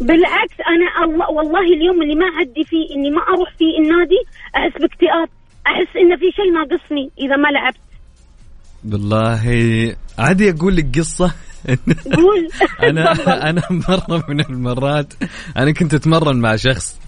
[0.00, 4.20] بالعكس أنا الله والله اليوم اللي ما عدي فيه إني ما أروح فيه النادي
[4.56, 5.28] أحس باكتئاب
[5.66, 7.76] أحس إن في شيء ناقصني إذا ما لعبت.
[8.84, 9.42] بالله.
[10.18, 11.34] عادي أقول لك قصة.
[12.16, 12.48] قول.
[12.90, 13.12] أنا.
[13.50, 15.14] أنا مرة من المرات
[15.56, 17.00] أنا كنت أتمرن مع شخص.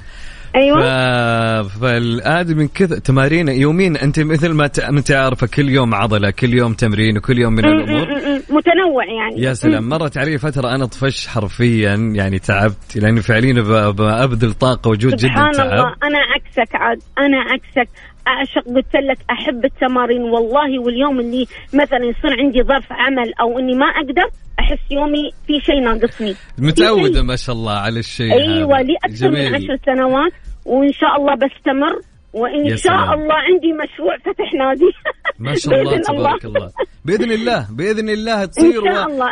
[0.56, 0.80] أيوه.
[0.80, 1.78] ف...
[1.80, 3.96] فالآدمي من كذا تمارين يومين.
[3.96, 4.78] أنت مثل ما ت...
[4.78, 8.06] انت عارفه كل يوم عضلة كل يوم تمرين وكل يوم من الأمور.
[8.50, 9.42] متنوع يعني.
[9.42, 9.88] يا سلام.
[9.88, 15.28] مرت علي فترة أنا طفش حرفيا يعني تعبت لاني فعليا ب- بابذل طاقة وجود جدا
[15.28, 15.66] سبحان تعب.
[15.66, 15.94] الله.
[16.02, 17.02] أنا عكسك عاد.
[17.18, 17.88] أنا عكسك.
[18.26, 23.74] أعشق قلت لك أحب التمارين والله واليوم اللي مثلا يصير عندي ظرف عمل أو إني
[23.74, 24.28] ما أقدر
[24.60, 28.80] أحس يومي في شيء ناقصني متعودة ما شاء الله على الشيء أيوه.
[28.82, 29.54] لي أكثر من.
[29.54, 30.32] عشر سنوات
[30.66, 32.00] وإن شاء الله بستمر
[32.32, 33.14] وإن شاء.
[33.14, 34.90] الله عندي مشروع فتح نادي
[35.46, 36.70] ما شاء الله تبارك الله
[37.04, 38.82] بإذن الله بإذن الله تصير.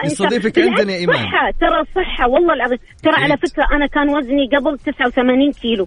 [0.05, 3.14] نستضيفك عندنا يا إيمان صحة ترى صحة والله العظيم ترى.
[3.14, 5.86] على فكرة أنا كان وزني قبل 89 كيلو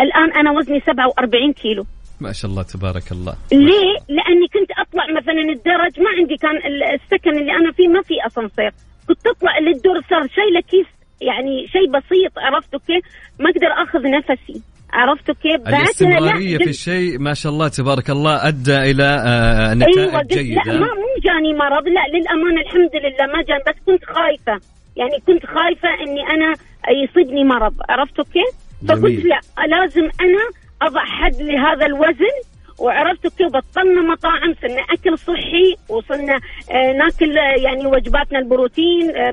[0.00, 1.84] الآن أنا وزني 47 كيلو
[2.20, 6.82] ما شاء الله تبارك الله ليه؟ لأني كنت أطلع مثلا الدرج ما عندي كان ال-
[6.82, 8.70] السكن اللي أنا فيه ما في أسانسير،
[9.08, 10.86] كنت أطلع للدور صار شايله كيس
[11.20, 13.04] يعني شيء بسيط عرفتوا كيف؟
[13.40, 14.62] ما أقدر أخذ نفسي
[14.92, 20.18] عرفتوا كيف؟ الاستمرارية في الشيء ما شاء الله تبارك الله أدى إلى آه، نتائج أيوه
[20.18, 20.32] قلت
[20.66, 24.66] لا ما مو جاني مرض لا للامانه الحمد لله ما جاني بس كنت خايفة
[24.96, 26.54] يعني كنت خايفة إني أنا
[27.04, 28.54] يصيبني مرض عرفتوا كيف؟
[28.88, 29.24] فقلت.
[29.24, 30.44] لا لازم أنا
[30.82, 32.34] اضع حد لهذا الوزن
[32.78, 36.34] وعرفتوا كيف بطلنا مطاعم صرنا أكل صحي وصرنا
[36.70, 39.30] آه ناكل آه، يعني وجباتنا البروتين آه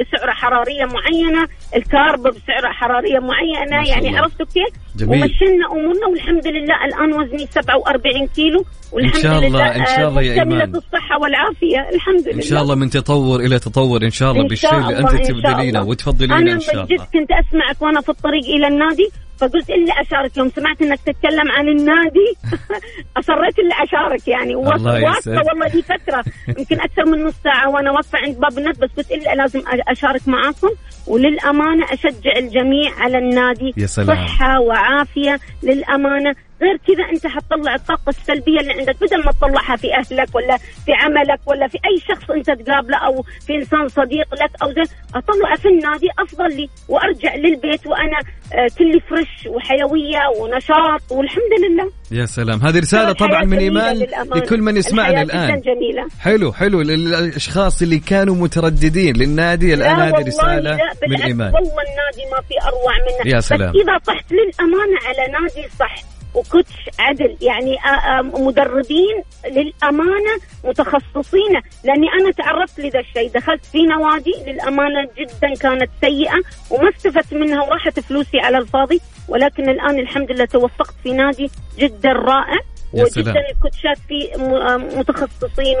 [0.00, 1.46] بسعره حرارية معينة،
[1.76, 4.18] الكارب بسعره حرارية معينة يعني.
[4.18, 5.22] عرفتوا كيف؟ جميل.
[5.22, 10.08] ومشينا أمورنا والحمد لله الآن وزني 47 كيلو والحمد إن شاء الله- لله إن شاء
[10.08, 10.76] الله يا مكتملة إيمان.
[10.76, 14.74] الصحة والعافية الحمد لله إن شاء الله من تطور إلى تطور إن شاء الله بالشيء
[14.74, 15.84] اللي شاء تبذلينه الله.
[15.84, 19.08] وتفضلينه إن شاء بجد الله كنت أسمعك وأنا في الطريق إلى النادي
[19.40, 20.36] فقلت الا أشارك.
[20.36, 22.28] يوم سمعت إنك تتكلم عن النادي
[23.18, 24.52] أصريت الا أشارك يعني.
[24.52, 25.46] يسعدك.
[25.48, 26.24] والله دي فتره
[26.58, 30.28] يمكن أكثر من نص ساعة وأنا واقفة عند باب النت بس قلت الا لازم أشارك
[30.28, 30.68] معاكم.
[31.06, 33.74] وللأمانة أشجع الجميع على النادي.
[33.76, 34.16] يا سلام.
[34.16, 36.34] صحة وعافية للأمانة.
[36.62, 40.92] غير كذا أنت حتطلع الطاقة السلبية اللي عندك بدل ما تطلعها في أهلك ولا في
[40.92, 44.82] عملك ولا في أي شخص أنت تقابله أو في إنسان صديق لك أو زي
[45.14, 48.18] اطلعه في النادي أفضل لي وأرجع للبيت وأنا
[48.54, 51.90] آه، كلي فريش وحيوية ونشاط والحمد لله.
[52.10, 52.60] يا سلام.
[52.60, 54.36] هذه الحياة طبعا من جميلة للأمانة.
[54.36, 56.06] لكل من يسمعنا جدا جميلة.
[56.20, 56.80] حلو حلو.
[56.80, 61.54] للأشخاص اللي كانوا مترددين للنادي الآن لا هذه لا من إيمان.
[61.54, 63.34] والله النادي ما في أروع منه.
[63.34, 63.72] يا سلام.
[63.72, 67.36] بس إذا طحت للأمانة على نادي صح وكوتش عدل.
[67.40, 73.30] يعني آه، آه، مدربين للأمانة متخصصين لأني أنا تعرضت لذا الشيء.
[73.34, 79.68] دخلت في نوادي للأمانة جدا كانت سيئة وما استفدت منها وراحت فلوسي على الفاضي ولكن
[79.68, 82.60] الآن الحمد لله توفقت في نادي جدا رائع.
[82.94, 83.36] سلام.
[83.36, 83.98] الكوتشات
[84.40, 85.76] آه، متخصصين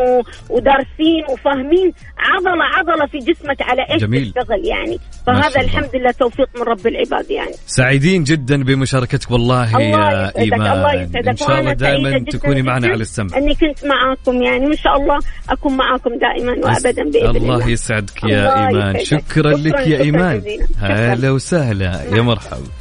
[0.50, 4.32] ودارسين وفاهمين عضله عضلة في جسمك على إيش جميل.
[4.32, 5.60] تشتغل يعني فهذا الله.
[5.60, 10.90] الحمد لله توفيق من رب العباد يعني سعيدين جدا بمشاركتك والله الله يا يسعدك الله
[10.90, 14.76] إيمان يسعدك إن شاء الله دائما تكوني معنا على السمع إني كنت معاكم يعني وإن
[14.76, 15.18] شاء الله
[15.50, 19.24] أكون معاكم دائما وابدا بإذن الله الله يسعدك يا الله إيمان يسعدك.
[19.30, 20.40] شكرا لك شكراً، يا شكراً.
[20.40, 21.12] شكراً.
[21.14, 22.79] هلا وسهلا يا مرحبا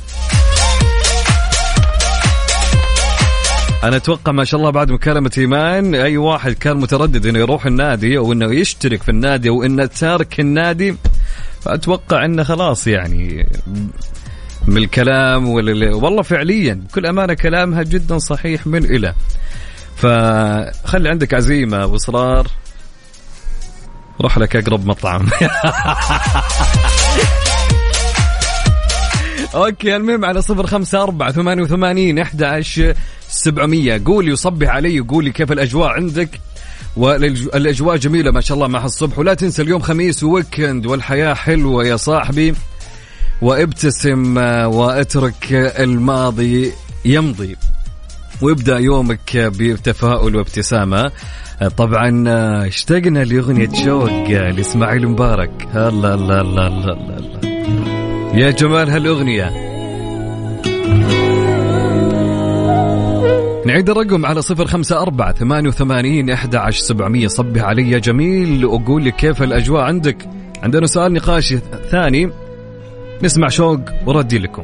[3.84, 8.18] أنا أتوقع ما شاء الله بعد مكالمة إيمان أي واحد كان متردد إنه يروح النادي
[8.18, 10.96] أو إنه يشترك في النادي أو إنه تارك النادي
[11.62, 13.50] فأتوقع إنه خلاص يعني
[14.68, 19.14] من الكلام ولا والله فعليا بكل أمانة كلامها جدا صحيح من إلى
[19.96, 22.48] فخلي عندك عزيمة وإصرار
[24.22, 25.30] روح لك أقرب مطعم.
[29.56, 32.64] okay المهم على صفر خمسة أربعة ثمانية وثمانين أحد
[33.30, 34.02] سبعمية.
[34.06, 36.30] قولي وصبح علي وقولي كيف الأجواء عندك.
[36.98, 41.86] والأجواء جميلة ما شاء الله مع الصبح ولا تنسى اليوم خميس و weekend والحياة حلوة
[41.86, 42.54] يا صاحبي.
[43.42, 46.72] وابتسم آه، واترك الماضي
[47.06, 47.56] يمضي.
[48.42, 51.12] وابدأ يومك بتفاؤل وابتسامة.
[51.62, 55.52] آه، طبعا آه، اشتقنا لأغنية شوق لإسماعيل مبارك.
[55.76, 57.59] الله الله الله الله, الله.
[58.34, 59.70] يا جمال هالأغنية.
[63.66, 67.64] نعيد الرقم على صفر خمسة أربعة ثمانية وثمانين أحد عشر سبعمية صبح.
[67.64, 70.30] علي يا جميل وقول لي كيف الأجواء عندك.
[70.64, 71.60] عندنا سؤال نقاشي
[71.92, 72.32] ثاني.
[73.24, 74.64] نسمع شوق وردي لكم.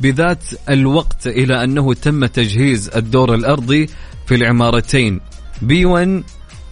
[0.00, 3.86] بذات الوقت إلى أنه تم تجهيز الدور الأرضي
[4.26, 5.20] في العمارتين
[5.62, 6.22] بي 1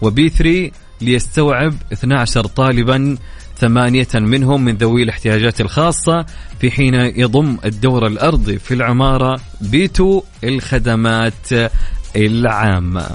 [0.03, 0.71] وبي 3
[1.01, 3.17] ليستوعب 12 طالبا
[3.61, 6.27] ثمانية منهم من ذوي الاحتياجات الخاصة
[6.61, 11.49] في حين يضم الدور الأرضي في العمارة بي 2 الخدمات
[12.17, 13.09] العامة.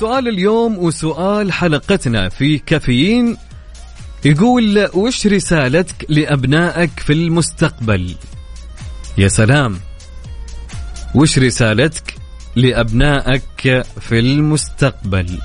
[0.00, 3.36] سؤال اليوم وسؤال حلقتنا في كافيين.
[4.24, 8.14] يقول وش رسالتك لأبنائك في المستقبل؟
[9.18, 9.80] يا سلام.
[11.14, 12.14] وش رسالتك
[12.56, 15.38] لأبنائك في المستقبل؟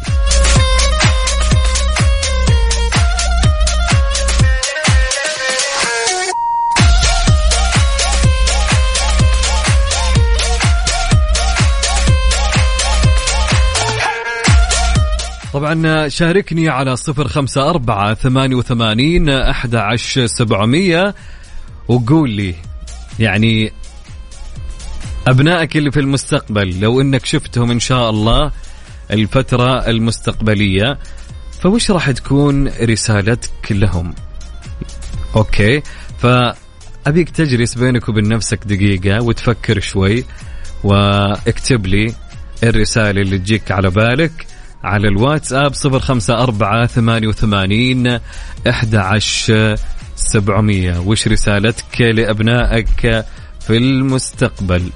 [15.53, 21.15] طبعا شاركني على صفر خمسة أربعة ثمانية وثمانين أحد عشر سبعمية
[21.87, 22.55] وقول لي
[23.19, 23.71] يعني
[25.27, 28.51] أبنائك اللي في المستقبل لو أنك شفتهم إن شاء الله
[29.11, 30.99] الفترة المستقبلية
[31.61, 34.15] فوش راح تكون رسالتك لهم؟
[35.35, 35.81] أوكي
[36.19, 40.25] فأبيك تجلس بينك وبين نفسك دقيقة وتفكر شوي
[40.83, 42.13] واكتب لي
[42.63, 44.56] الرسالة اللي تجيك على بالك.
[44.87, 48.19] على الواتساب صفر خمسة أربعة ثمانية وثمانين
[48.69, 49.75] أحد عشر
[50.15, 50.99] سبعمية.
[50.99, 53.25] وش رسالتك لأبنائك
[53.59, 54.89] في المستقبل؟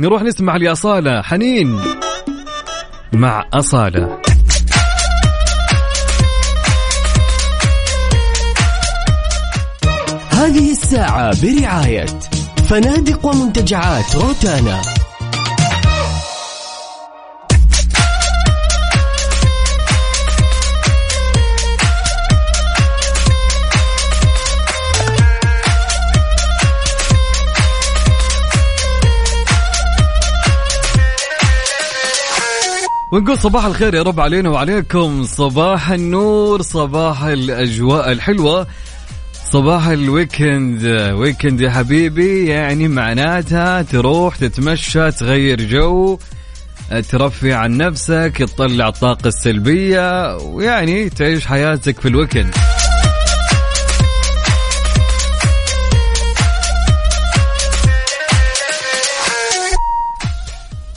[0.00, 1.80] نروح نسمع لأصالة حنين
[3.12, 4.18] مع أصالة.
[10.30, 12.06] هذه الساعة برعاية
[12.68, 14.97] فنادق ومنتجعات روتانا.
[33.12, 35.24] ونقول صباح الخير يا رب علينا وعليكم.
[35.24, 38.66] صباح النور صباح الأجواء الحلوة
[39.50, 40.84] صباح ال weekend.
[41.12, 46.18] weekend يا حبيبي يعني معناتها تروح تتمشى تغير جو
[47.08, 52.54] ترفي عن نفسك تطلع الطاقة السلبية ويعني تعيش حياتك في ال weekend.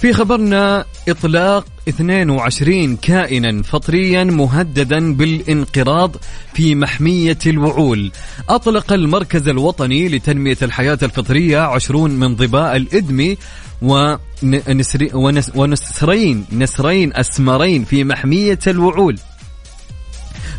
[0.02, 6.16] في خبرنا إطلاق 22 كائنا فطريا مهددا بالانقراض
[6.54, 8.12] في محمية الوعول.
[8.50, 13.38] أطلق المركز الوطني لتنمية الحياة الفطرية 20 من ضباء الإدمي
[13.82, 19.18] ونسري ونس ونسرين نسرين أسمرين في محمية الوعول.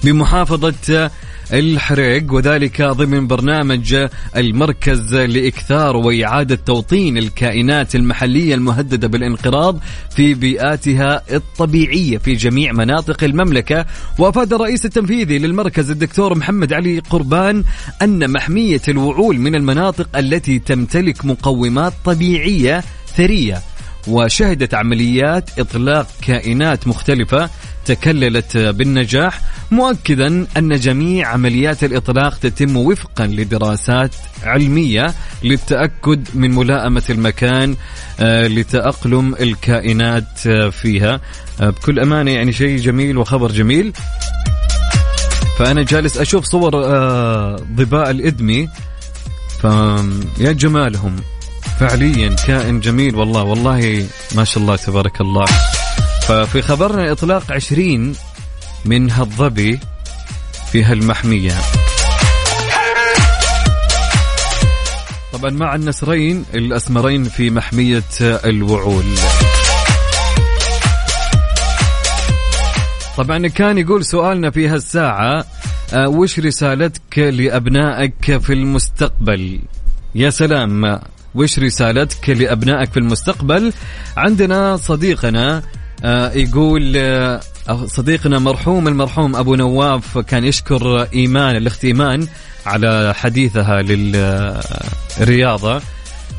[0.05, 1.11] بمحافظة
[1.53, 9.79] الحريق وذلك ضمن برنامج المركز لإكثار وإعادة توطين الكائنات المحلية المهددة بالانقراض
[10.11, 13.87] في بيئاتها الطبيعية في جميع مناطق المملكة.
[14.19, 17.65] وأفاد الرئيس التنفيذي للمركز الدكتور محمد علي قربان
[18.03, 22.85] أن محمية الوعول من المناطق التي تمتلك مقومات طبيعية
[23.17, 23.63] ثرية
[24.09, 27.51] وشهدت عمليات إطلاق كائنات مختلفة
[27.85, 34.15] تكللت بالنجاح مؤكدا أن جميع عمليات الإطلاق تتم وفقا لدراسات
[34.45, 37.77] علمية للتأكد من ملائمة المكان
[38.21, 41.21] آه، لتأقلم الكائنات آه، فيها.
[41.61, 43.93] آه، بكل أمانة يعني شيء جميل وخبر جميل.
[45.59, 46.71] فأنا جالس أشوف صور
[47.77, 48.69] ضباء الإدمي.
[49.61, 51.17] فيا جمالهم
[51.81, 55.45] فعليا كائن جميل والله والله ما شاء الله تبارك الله.
[56.29, 58.15] ففي خبرنا إطلاق عشرين
[58.85, 59.81] من هالظبي
[60.73, 61.55] في هالمحمية.
[65.33, 69.05] طبعا مع النسرين الأسمرين في محمية الوعول.
[73.17, 75.45] طبعا كان يقول سؤالنا في هالساعة
[75.95, 79.61] آه، وش رسالتك لأبنائك في المستقبل؟
[80.15, 81.01] يا سلام
[81.35, 83.73] وش رسالتك لأبنائك في المستقبل؟
[84.17, 85.63] عندنا صديقنا
[86.35, 87.41] يقول آه،
[87.87, 92.27] صديقنا مرحوم المرحوم أبو نواف كان يشكر إيمان الاخت ايمان
[92.67, 95.83] على حديثها للرياضة.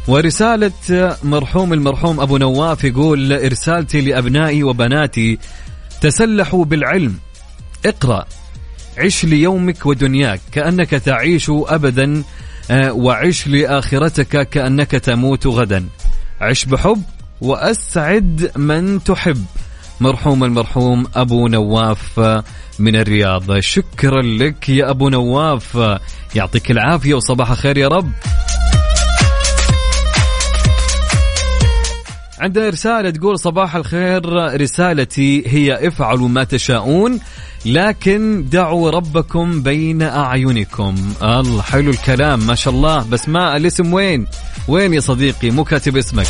[0.08, 0.72] ورسالة
[1.24, 5.40] مرحوم المرحوم أبو نواف يقول رسالتي لأبنائي وبناتي
[6.02, 7.16] تسلحوا بالعلم
[7.86, 8.26] اقرأ
[8.98, 12.24] عش ليومك ودنياك كأنك تعيش أبدا
[12.72, 15.86] آه، وعش لآخرتك كأنك تموت غدا.
[16.42, 17.02] عش بحب
[17.44, 19.46] وأسعد من تحب.
[20.00, 22.20] مرحوم المرحوم أبو نواف
[22.80, 23.60] من الرياض.
[23.60, 26.00] شكرا لك يا أبو نواف.
[26.36, 28.12] يعطيك العافية وصباح خير يا رب.
[32.40, 34.22] عندنا رسالة تقول صباح الخير
[34.62, 37.20] رسالتي هي افعلوا ما تشاءون
[37.66, 40.96] لكن دعوا ربكم بين أعينكم.
[41.24, 43.06] الله حلو الكلام ما شاء الله.
[43.10, 44.28] بس ما الاسم وين؟
[44.68, 46.28] وين يا صديقي؟ مو كاتب اسمك.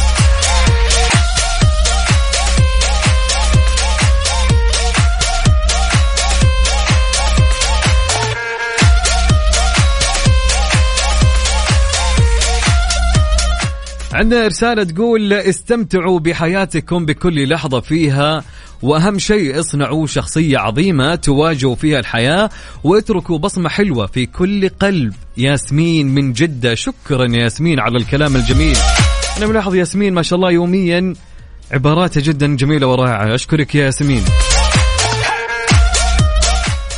[14.14, 18.43] عندنا رسالة تقول استمتعوا بحياتكم بكل لحظة فيها
[18.82, 22.49] وأهم شيء اصنعوا شخصية عظيمة تواجهوا فيها الحياة
[22.84, 25.14] واتركوا بصمة حلوة في كل قلب.
[25.38, 26.76] ياسمين من جدة.
[26.76, 28.78] شكرا يا ياسمين على الكلام الجميل.
[29.38, 31.14] أنا ملاحظ ياسمين ما شاء الله يوميا
[31.72, 33.36] عباراتها جدا جميلة ورائعة.
[33.36, 34.24] أشكرك يا ياسمين.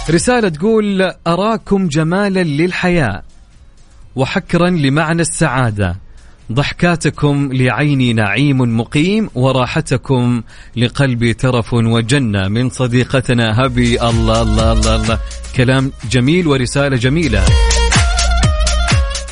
[0.09, 3.24] رسالة تقول أراكم جمالا للحياة
[4.16, 6.05] وحكرا لمعنى السعادة.
[6.51, 10.41] ضحكاتكم لعيني نعيم مقيم وراحتكم
[10.77, 15.19] لقلبي ترف وجنة من صديقتنا هبي الله الله الله, الله.
[15.55, 17.43] كلام جميل ورسالة جميلة.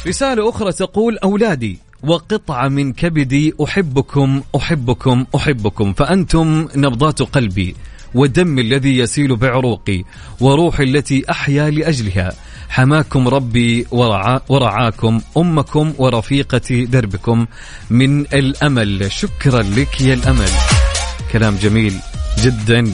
[0.08, 5.94] رسالة أخرى تقول أولادي وقطعة من كبدي أحبكم أحبكم أحبكم.
[5.94, 7.76] فأنتم نبضات قلبي
[8.16, 10.04] ودمي الذي يسيل بعروقي
[10.40, 12.34] وروحي التي أحيا لأجلها.
[12.74, 17.46] حماكم ربي ورعا ورعاكم أمكم ورفيقة دربكم
[17.90, 19.12] من الأمل.
[19.12, 20.50] شكرا لك يا الأمل.
[21.32, 21.94] كلام جميل
[22.40, 22.94] جدا.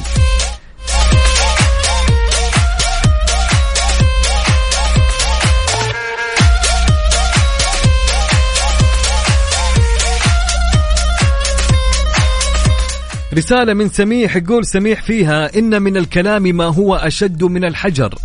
[13.34, 18.16] رسالة من سميح يقول سميح فيها إن من الكلام ما هو أشد من الحجر.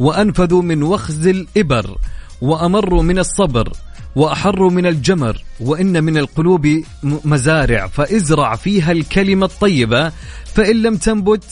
[0.00, 1.96] وأنفذ من وخز الإبر
[2.40, 3.72] وأمر من الصبر
[4.16, 10.12] وأحر من الجمر وإن من القلوب مزارع فإزرع فيها الكلمة الطيبة
[10.54, 11.44] فإن لم تنبت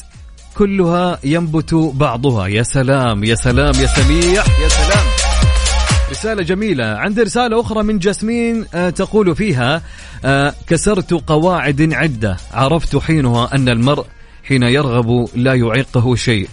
[0.54, 2.46] كلها ينبت بعضها.
[2.46, 5.06] يا سلام يا سلام يا سميح يا سلام.
[6.10, 6.84] رسالة جميلة.
[6.86, 9.82] عندي رسالة أخرى من جاسمين آه، تقول فيها
[10.24, 12.36] آه، كسرت قواعد عدة.
[12.52, 14.06] عرفت حينها أن المرء
[14.44, 16.48] حين يرغب لا يعيقه شيء.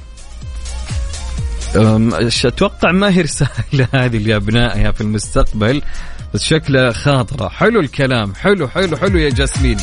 [2.45, 5.81] أتوقع ما هي رسالة هذه لابنائها في المستقبل
[6.33, 7.49] بس شكلها خاطرة.
[7.49, 8.35] حلو الكلام.
[8.35, 9.77] حلو حلو حلو يا جاسمين.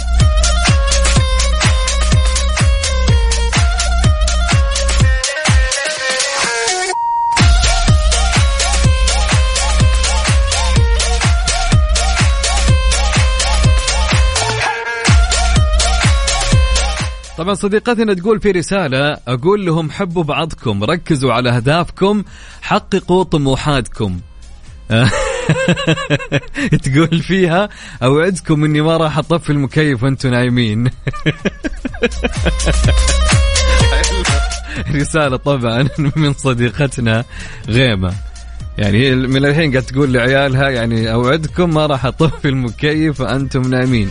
[17.38, 22.24] طبعا صديقتنا تقول في رسالة أقول لهم حبوا بعضكم ركزوا على أهدافكم
[22.62, 24.20] حققوا طموحاتكم.
[26.84, 27.68] تقول فيها
[28.02, 30.90] أوعدكم إني ما راح أطفي المكيف وأنتم نايمين.
[34.94, 37.24] رسالة طبعا من صديقتنا
[37.68, 38.12] غيمة.
[38.78, 44.10] يعني من الحين قاعد تقول لعيالها يعني أوعدكم ما راح أطفي المكيف وأنتم نايمين.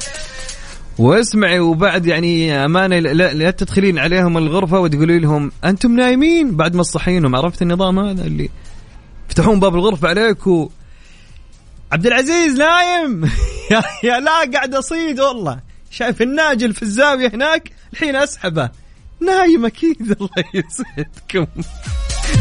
[0.97, 6.83] واسمعي وبعد يعني أمانة لا, لا تدخلين عليهم الغرفة وتقولي لهم أنتم نايمين بعد ما
[6.83, 8.49] تصحينهم عرفت النظام هذا اللي
[9.29, 10.69] يفتحون باب الغرفة عليك و
[11.91, 13.31] عبد العزيز نايم.
[14.03, 15.59] يا, لا قاعد أصيد والله.
[15.91, 18.69] شايف الناجل في الزاوية هناك؟ الحين أسحبه.
[19.21, 20.01] نايم أكيد.
[20.21, 21.47] الله يسعدكم.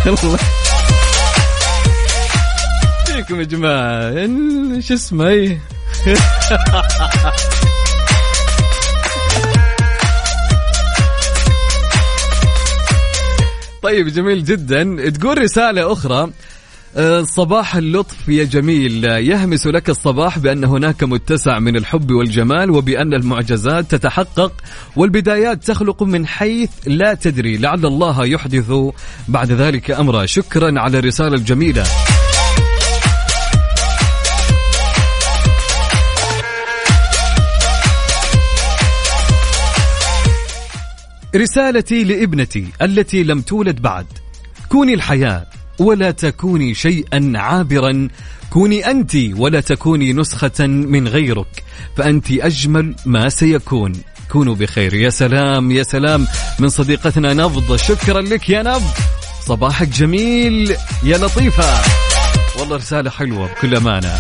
[0.07, 0.39] الله.
[3.07, 4.81] فيكم يا جماعة.
[4.81, 5.59] شو اسمه؟
[13.85, 15.11] طيب جميل جدا.
[15.11, 16.31] تقول رسالة أخرى.
[16.97, 19.05] آه، صباح اللطف يا جميل.
[19.05, 24.53] يهمس لك الصباح بأن هناك متسع من الحب والجمال وبأن المعجزات تتحقق
[24.97, 27.57] والبدايات تخلق من حيث لا تدري.
[27.57, 28.73] لعل الله يحدث
[29.29, 30.27] بعد ذلك أمرا.
[30.27, 31.85] شكرا على الرسالة الجميلة.
[41.37, 44.07] رسالتي لابنتي التي لم تولد بعد.
[44.69, 45.47] كوني الحياة
[45.79, 48.09] ولا تكوني شيئا عابرا.
[48.51, 51.65] كوني أنت ولا تكوني نسخة من غيرك
[51.97, 53.93] فأنت أجمل ما سيكون.
[54.33, 54.95] كونوا بخير.
[54.95, 56.27] يا سلام يا سلام.
[56.59, 58.95] من صديقتنا نبض شكرا لك يا نبض.
[59.47, 61.83] صباحك جميل يا لطيفة.
[62.61, 64.15] والله رسالة حلوة بكل أمانة.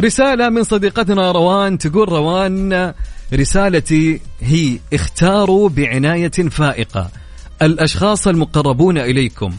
[0.00, 2.92] رسالة من صديقتنا روان تقول روان
[3.34, 7.10] رسالتي هي اختاروا بعناية فائقة.
[7.62, 9.52] الأشخاص المقربون إليكم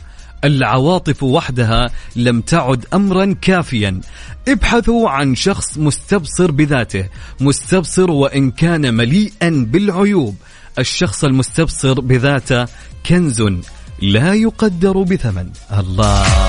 [0.44, 4.02] العواطف وحدها لم تعد أمرا كافيا.
[4.48, 7.06] ابحثوا عن شخص مستبصر بذاته
[7.40, 10.36] مستبصر وإن كان مليئا بالعيوب.
[10.80, 12.66] الشخص المستبصر بذاته
[13.06, 13.44] كنز
[14.02, 15.50] لا يقدر بثمن.
[15.80, 16.49] الله.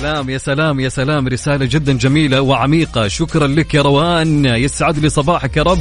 [0.00, 1.28] سلام يا سلام يا سلام.
[1.28, 3.08] رسالة جدا جميلة وعميقة.
[3.08, 4.44] شكرا لك يا روان.
[4.44, 5.78] يسعد لي صباحك يا رب.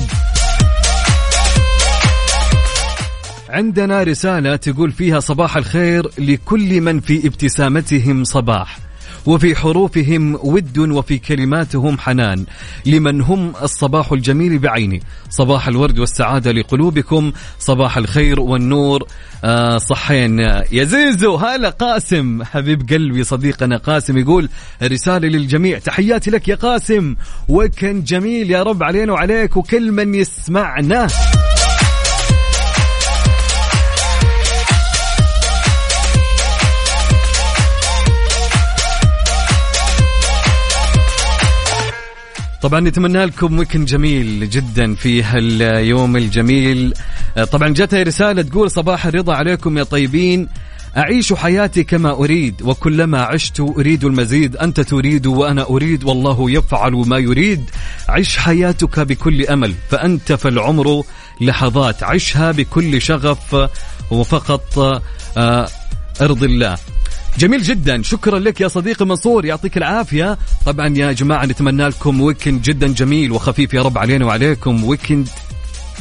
[3.49, 8.88] عندنا رسالة تقول فيها صباح الخير لكل من في ابتسامتهم صباح.
[9.25, 12.45] وفي حروفهم ود وفي كلماتهم حنان.
[12.85, 14.99] لمن هم الصباح الجميل بعينه
[15.29, 17.31] صباح الورد والسعادة لقلوبكم.
[17.59, 19.07] صباح الخير والنور.
[19.43, 20.39] آه صحين.
[20.71, 22.43] يا زيزو هلا قاسم.
[22.43, 24.49] حبيب قلبي صديقنا قاسم يقول
[24.83, 25.79] رسالة للجميع.
[25.79, 27.15] تحياتي لك يا قاسم.
[27.47, 31.07] وكن جميل يا رب علينا وعليك وكل من يسمعنا.
[42.61, 46.93] طبعا نتمنى لكم ويكند جميل جدا في هاليوم الجميل.
[47.37, 50.47] آه، طبعا جاتها رسالة تقول صباح الرضا عليكم يا طيبين.
[50.97, 54.55] أعيش حياتي كما أريد وكلما عشت أريد المزيد.
[54.55, 57.69] أنت تريد وأنا أريد والله يفعل ما يريد.
[58.09, 61.03] عش حياتك بكل أمل فأنت فالعمر
[61.41, 62.03] لحظات.
[62.03, 63.69] عشها بكل شغف
[64.11, 65.01] وفقط
[65.37, 65.67] آه،
[66.21, 66.77] أرض الله.
[67.39, 68.01] جميل جدا.
[68.01, 69.45] شكرا لك يا صديقي منصور.
[69.45, 70.37] يعطيك العافية.
[70.65, 74.83] طبعا يا جماعة نتمنى لكم weekend جدا جميل وخفيف يا رب علينا وعليكم.
[74.83, 75.29] weekend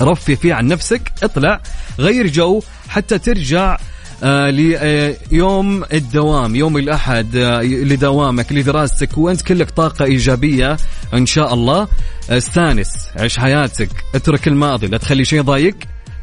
[0.00, 1.12] رفي فيه عن نفسك.
[1.22, 1.60] اطلع
[1.98, 3.76] غير جو حتى ترجع
[4.22, 10.76] آه ليوم الدوام يوم الأحد آه لدوامك لدراستك وأنت كلك طاقة إيجابية
[11.14, 11.88] إن شاء الله.
[12.30, 15.76] استانس عيش حياتك اترك الماضي لا تخلي شيء ضايق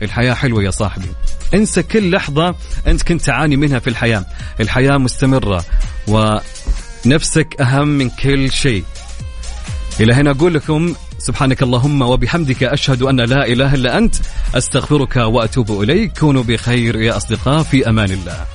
[0.06, 1.08] الحياة حلوة يا صاحبي.
[1.54, 2.56] انسى كل لحظة
[2.88, 4.26] أنت كنت تعاني منها في الحياة.
[4.60, 5.66] الحياة مستمرة
[6.08, 8.84] ونفسك أهم من كل شيء.
[10.00, 14.16] إلى هنا أقول لكم سبحانك اللهم وبحمدك أشهد أن لا إله إلا أنت.
[14.56, 16.20] أستغفرك وأتوب إليك.
[16.20, 18.46] كونوا بخير يا أصدقاء في أمان الله.